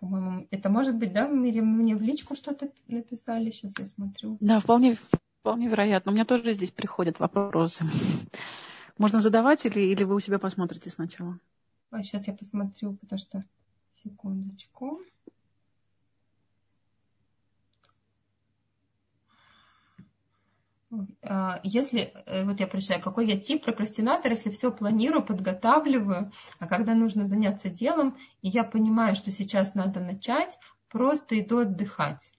[0.00, 4.38] По-моему, это может быть, да, Мире мне в личку что-то написали, сейчас я смотрю.
[4.40, 4.96] Да, вполне,
[5.40, 6.12] вполне вероятно.
[6.12, 7.84] У меня тоже здесь приходят вопросы.
[8.96, 11.38] Можно задавать или, или вы у себя посмотрите сначала?
[11.90, 13.44] А сейчас я посмотрю, потому что
[14.02, 15.00] Секундочку.
[21.22, 26.66] А, если, э, вот я прочитаю, какой я тип прокрастинатор, если все планирую, подготавливаю, а
[26.66, 32.32] когда нужно заняться делом, и я понимаю, что сейчас надо начать, просто иду отдыхать.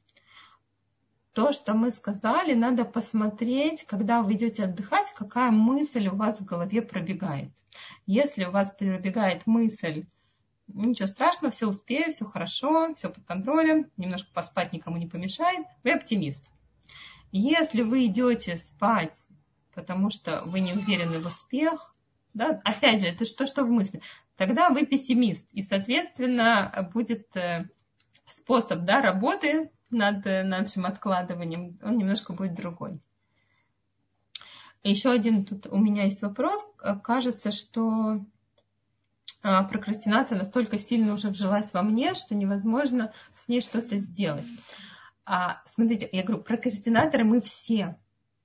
[1.33, 6.45] То, что мы сказали, надо посмотреть, когда вы идете отдыхать, какая мысль у вас в
[6.45, 7.51] голове пробегает.
[8.07, 10.05] Если у вас пробегает мысль,
[10.73, 15.91] ничего страшного, все успею, все хорошо, все под контролем, немножко поспать никому не помешает, вы
[15.91, 16.51] оптимист.
[17.31, 19.27] Если вы идете спать,
[19.73, 21.95] потому что вы не уверены в успех,
[22.33, 24.01] да, опять же, это что, что в мысли,
[24.35, 27.67] тогда вы пессимист, и, соответственно, будет э,
[28.27, 32.99] способ да, работы над нашим откладыванием, он немножко будет другой.
[34.83, 36.65] Еще один тут у меня есть вопрос.
[37.03, 38.25] Кажется, что
[39.41, 44.47] прокрастинация настолько сильно уже вжилась во мне, что невозможно с ней что-то сделать.
[45.25, 47.97] А, смотрите, я говорю, прокрастинаторы мы все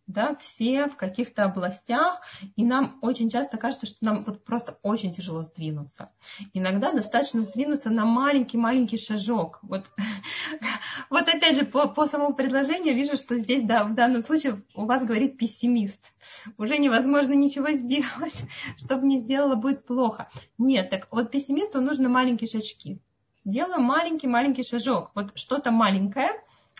[0.06, 2.20] да, все в каких-то областях,
[2.56, 6.10] и нам очень часто кажется, что нам вот просто очень тяжело сдвинуться.
[6.52, 9.60] Иногда достаточно сдвинуться на маленький-маленький шажок.
[9.62, 9.90] Вот,
[11.10, 14.84] вот опять же, по, по самому предложению вижу, что здесь, да, в данном случае у
[14.84, 16.12] вас говорит пессимист.
[16.58, 18.44] Уже невозможно ничего сделать,
[18.76, 20.28] чтобы не сделала, будет плохо.
[20.58, 23.00] Нет, так вот пессимисту нужно маленькие шажки.
[23.44, 25.12] Делаю маленький-маленький шажок.
[25.14, 26.30] Вот что-то маленькое,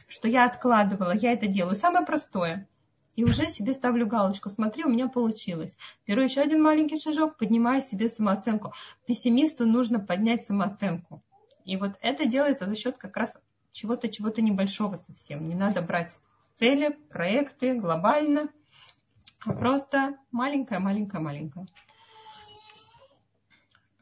[0.09, 1.77] что я откладывала, я это делаю.
[1.77, 2.69] Самое простое–
[3.17, 4.49] и уже себе ставлю галочку.
[4.49, 5.77] Смотри, у меня получилось.
[6.07, 8.73] Беру еще один маленький шажок, поднимаю себе самооценку.
[9.07, 11.23] Пессимисту нужно поднять самооценку.
[11.65, 13.39] И вот это делается за счет как раз
[13.73, 15.47] чего-то, чего-то небольшого совсем.
[15.47, 16.19] Не надо брать
[16.55, 18.49] цели, проекты глобально,
[19.45, 21.67] а просто маленькая-маленькая-маленькая.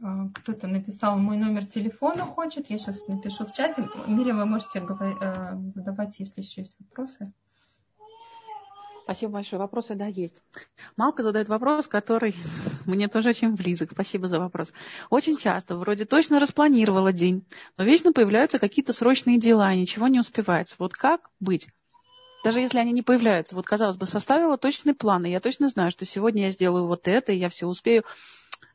[0.03, 2.71] А, кто-то написал мой номер телефона хочет.
[2.71, 3.89] Я сейчас напишу в чате.
[4.07, 7.33] Миря, вы можете э, задавать, если еще есть вопросы.
[9.05, 9.61] Спасибо большое.
[9.61, 10.43] Вопросы, да, есть.
[10.97, 12.35] Малка задает вопрос, который
[12.87, 13.91] мне тоже очень близок.
[13.93, 14.73] Спасибо за вопрос.
[15.11, 17.45] Очень часто, вроде точно распланировала день,
[17.77, 20.77] но вечно появляются какие-то срочные дела, и ничего не успевается.
[20.79, 21.69] Вот как быть?
[22.45, 25.93] Даже если они не появляются, вот, казалось бы, составила точный план, и я точно знаю,
[25.93, 28.05] что сегодня я сделаю вот это, и я все успею.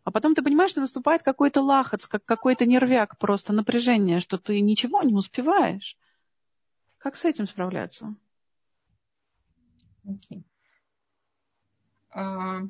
[0.03, 4.61] А потом ты понимаешь, что наступает какой-то лахац, как какой-то нервяк, просто напряжение, что ты
[4.61, 5.97] ничего не успеваешь.
[6.97, 8.15] Как с этим справляться?
[10.09, 10.43] Okay.
[12.15, 12.61] Uh,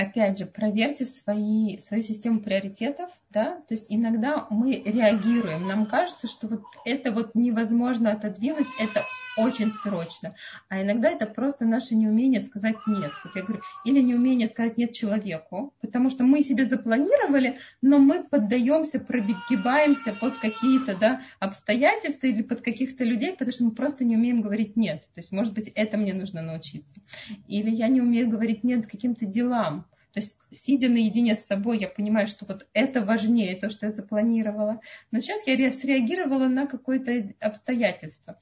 [0.00, 6.26] Опять же, проверьте свои, свою систему приоритетов, да, то есть иногда мы реагируем, нам кажется,
[6.26, 9.04] что вот это вот невозможно отодвинуть, это
[9.36, 10.34] очень срочно,
[10.70, 14.92] а иногда это просто наше неумение сказать нет, вот я говорю, или неумение сказать нет
[14.92, 22.40] человеку, потому что мы себе запланировали, но мы поддаемся, прогибаемся под какие-то, да, обстоятельства или
[22.40, 25.68] под каких-то людей, потому что мы просто не умеем говорить нет, то есть, может быть,
[25.74, 27.02] это мне нужно научиться,
[27.46, 31.88] или я не умею говорить нет каким-то делам, то есть, сидя наедине с собой, я
[31.88, 34.80] понимаю, что вот это важнее, то, что я запланировала.
[35.10, 38.38] Но сейчас я среагировала на какое-то обстоятельство.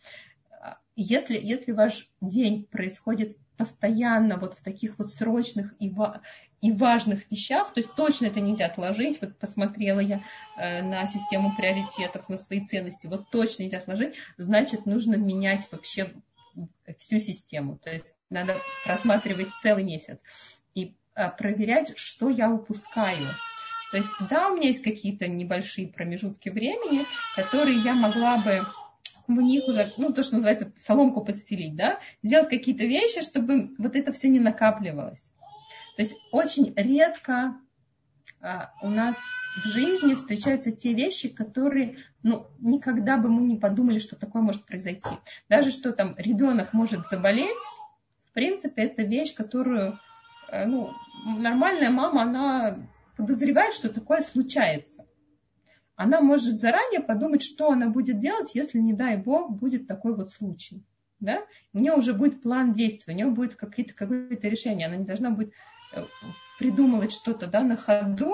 [0.97, 6.23] Если, если ваш день происходит постоянно вот в таких вот срочных и, ва-
[6.61, 10.23] и важных вещах, то есть точно это нельзя отложить, вот посмотрела я
[10.57, 16.13] э, на систему приоритетов, на свои ценности, вот точно нельзя отложить, значит нужно менять вообще
[16.99, 20.19] всю систему, то есть надо просматривать целый месяц.
[21.19, 23.27] Э, проверять, что я упускаю.
[23.91, 27.05] То есть, да, у меня есть какие-то небольшие промежутки времени,
[27.35, 28.65] которые я могла бы
[29.27, 33.97] в них уже, ну, то, что называется, соломку подстелить, да, сделать какие-то вещи, чтобы вот
[33.97, 35.25] это все не накапливалось.
[35.97, 37.57] То есть очень редко
[38.41, 39.17] а, у нас
[39.57, 44.65] в жизни встречаются те вещи, которые, ну, никогда бы мы не подумали, что такое может
[44.67, 45.11] произойти.
[45.49, 47.49] Даже что там ребенок может заболеть,
[48.31, 49.99] в принципе, это вещь, которую
[50.51, 50.93] ну,
[51.25, 55.07] нормальная мама, она подозревает, что такое случается.
[55.97, 60.31] Она может заранее подумать, что она будет делать, если, не дай бог, будет такой вот
[60.31, 60.85] случай.
[61.19, 61.45] Да?
[61.73, 64.87] У нее уже будет план действия, у нее будет какие-то, какое-то решение.
[64.87, 65.53] Она не должна будет
[65.93, 66.05] э,
[66.61, 68.33] придумывать что-то да, на ходу.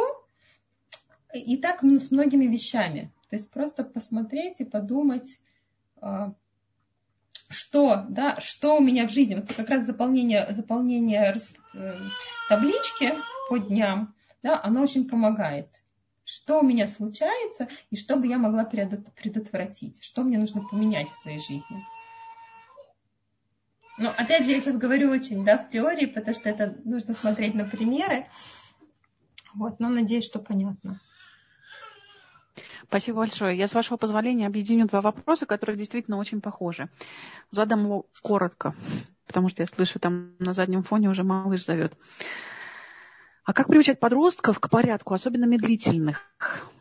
[1.33, 3.11] И так ну, с многими вещами.
[3.31, 5.41] То есть просто посмотреть и подумать,
[5.97, 6.35] а,
[7.49, 9.34] что, да, что у меня в жизни.
[9.34, 11.36] Вот как раз заполнение, заполнение
[11.74, 11.99] э,
[12.49, 13.14] таблички
[13.49, 15.68] по дням, да, оно очень помогает.
[16.24, 21.14] Что у меня случается и что бы я могла предотвратить, что мне нужно поменять в
[21.14, 21.84] своей жизни.
[23.99, 27.55] Но опять же, я сейчас говорю очень да, в теории, потому что это нужно смотреть
[27.55, 28.26] на примеры.
[29.55, 31.01] Вот, но надеюсь, что понятно.
[32.95, 33.59] Спасибо большое.
[33.59, 36.88] Я, с вашего позволения, объединю два вопроса, которые действительно очень похожи.
[37.51, 38.72] Задам его коротко,
[39.26, 41.99] потому что я слышу, там на заднем фоне уже малыш зовет.
[43.42, 46.20] А как приучать подростков к порядку, особенно медлительных?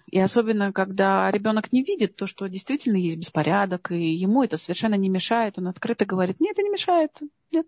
[0.06, 4.94] И особенно, когда ребенок не видит то, что действительно есть беспорядок, и ему это совершенно
[4.94, 5.58] не мешает.
[5.58, 7.20] Он открыто говорит, нет, это не мешает.
[7.52, 7.66] Нет,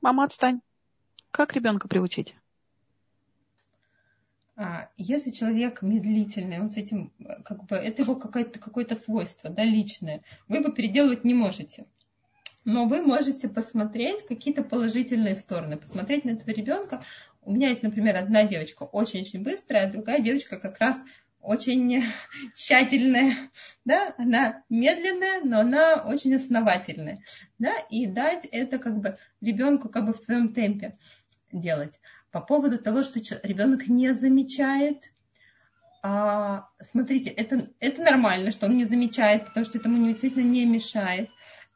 [0.00, 0.62] мама, отстань.
[1.30, 2.34] Как ребенка приучить?
[4.58, 7.12] А, если человек медлительный, он с этим,
[7.44, 11.84] как бы, это его какое-то, какое-то свойство, да, личное, вы его переделывать не можете.
[12.64, 17.04] Но вы можете посмотреть какие-то положительные стороны, посмотреть на этого ребенка.
[17.42, 21.02] У меня есть, например, одна девочка очень-очень быстрая, а другая девочка как раз
[21.42, 22.02] очень
[22.54, 23.50] тщательная,
[23.84, 27.22] да, она медленная, но она очень основательная,
[27.58, 30.98] да, и дать это как бы ребенку как бы в своем темпе
[31.52, 32.00] делать.
[32.30, 35.12] По поводу того, что ребенок не замечает,
[36.02, 40.64] а, смотрите, это, это нормально, что он не замечает, потому что это ему действительно не
[40.64, 41.30] мешает.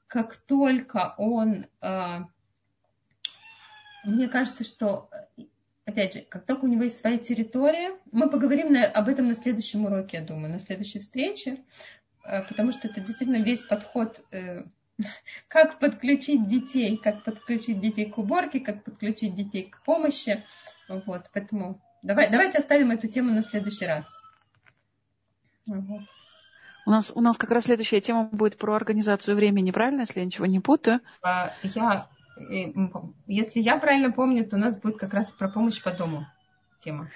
[0.07, 2.29] Как только он, а,
[4.05, 5.11] мне кажется, что,
[5.85, 9.35] опять же, как только у него есть своя территория, мы поговорим на, об этом на
[9.35, 11.65] следующем уроке, я думаю, на следующей встрече,
[12.23, 14.63] а, потому что это действительно весь подход э,
[15.49, 20.45] как подключить детей, как подключить детей к уборке, как подключить детей к помощи.
[20.89, 24.05] Вот, поэтому давай, давайте оставим эту тему на следующий раз.
[25.67, 26.03] Вот.
[26.87, 30.27] У нас, у нас как раз следующая тема будет про организацию времени, правильно, если я
[30.27, 31.01] ничего не путаю?
[31.23, 32.73] А, я, э,
[33.27, 36.27] если я правильно помню, то у нас будет как раз про помощь по дому
[36.81, 37.11] тема.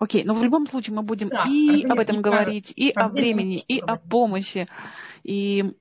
[0.00, 3.58] Окей, но в любом случае мы будем да, и об этом говорить, и о времени,
[3.58, 4.66] и о помощи.
[5.22, 5.74] И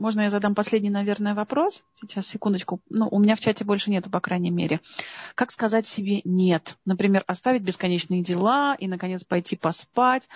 [0.00, 1.84] Можно я задам последний, наверное, вопрос?
[2.00, 2.80] Сейчас, секундочку.
[2.88, 4.80] Ну, у меня в чате больше нету, по крайней мере.
[5.34, 6.78] Как сказать себе «нет»?
[6.86, 10.26] Например, оставить бесконечные дела и, наконец, пойти поспать.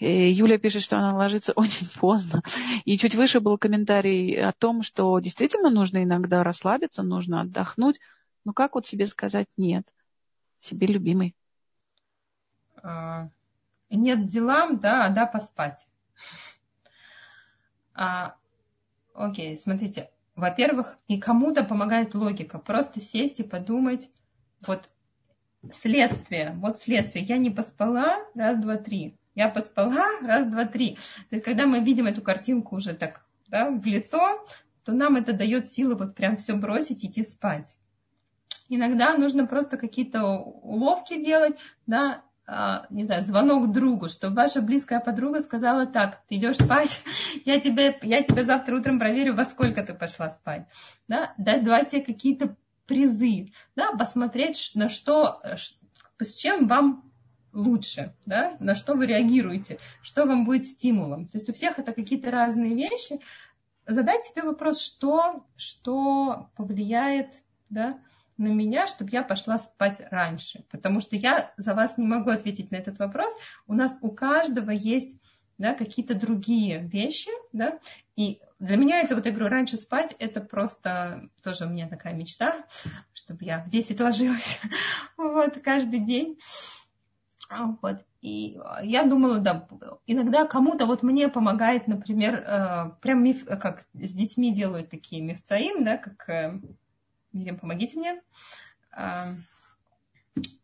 [0.00, 2.42] Э, Юля пишет, что она ложится очень поздно.
[2.86, 8.00] И чуть выше был комментарий о том, что действительно нужно иногда расслабиться, нужно отдохнуть.
[8.46, 9.86] Но как вот себе сказать «нет»?
[10.60, 11.36] Себе любимый.
[12.82, 13.28] А,
[13.90, 15.86] нет делам, да, а да поспать.
[17.92, 18.36] А,
[19.14, 20.10] окей, смотрите.
[20.36, 22.58] Во-первых, и кому-то помогает логика.
[22.58, 24.10] Просто сесть и подумать,
[24.66, 24.88] вот
[25.70, 27.24] следствие, вот следствие.
[27.24, 29.16] Я не поспала, раз, два, три.
[29.34, 30.96] Я поспала, раз, два, три.
[31.30, 34.44] То есть, когда мы видим эту картинку уже так да, в лицо,
[34.84, 37.78] то нам это дает силы вот прям все бросить, идти спать.
[38.68, 42.22] Иногда нужно просто какие-то уловки делать, да,
[42.90, 47.00] не знаю, звонок другу, чтобы ваша близкая подруга сказала так, ты идешь спать,
[47.44, 50.66] я тебя, я тебя завтра утром проверю, во сколько ты пошла спать.
[51.08, 51.32] Да?
[51.38, 55.40] Дать давайте какие-то призы, да, посмотреть, на что,
[56.18, 57.10] с чем вам
[57.54, 61.26] лучше, да, на что вы реагируете, что вам будет стимулом.
[61.26, 63.20] То есть у всех это какие-то разные вещи.
[63.86, 67.32] Задать себе вопрос, что, что повлияет
[67.70, 67.98] да,
[68.36, 70.64] на меня, чтобы я пошла спать раньше.
[70.70, 73.32] Потому что я за вас не могу ответить на этот вопрос.
[73.66, 75.16] У нас у каждого есть
[75.58, 77.78] да, какие-то другие вещи, да,
[78.16, 82.14] и для меня это, вот я говорю, раньше спать, это просто тоже у меня такая
[82.14, 82.64] мечта,
[83.12, 84.60] чтобы я в 10 ложилась,
[85.16, 86.38] вот, каждый день,
[87.82, 89.68] вот, и я думала, да,
[90.06, 95.84] иногда кому-то, вот мне помогает, например, э, прям миф, как с детьми делают такие мифцаим,
[95.84, 96.60] да, как э,
[97.34, 98.22] Мирим, помогите мне.
[98.92, 99.34] А,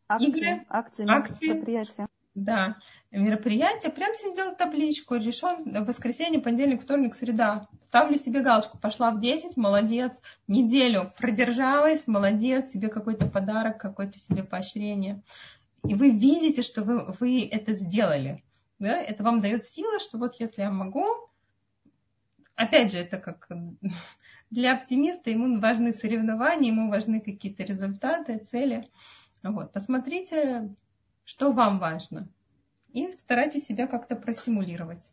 [0.08, 2.08] акции, игры, акции, акции, мероприятия.
[2.36, 2.76] Да,
[3.10, 3.90] мероприятие.
[3.90, 5.16] Прям себе сделать табличку.
[5.16, 7.66] Решен воскресенье, понедельник, вторник, среда.
[7.82, 8.78] Ставлю себе галочку.
[8.78, 10.20] Пошла в 10, молодец.
[10.46, 12.70] Неделю продержалась, молодец.
[12.70, 15.22] Себе какой-то подарок, какое-то себе поощрение.
[15.84, 18.44] И вы видите, что вы, вы это сделали.
[18.78, 18.96] Да?
[18.96, 21.04] Это вам дает силы, что вот если я могу,
[22.54, 23.48] опять же, это как
[24.50, 28.88] для оптимиста ему важны соревнования, ему важны какие-то результаты, цели.
[29.42, 29.72] Вот.
[29.72, 30.74] Посмотрите,
[31.24, 32.28] что вам важно.
[32.92, 35.08] И старайтесь себя как-то просимулировать.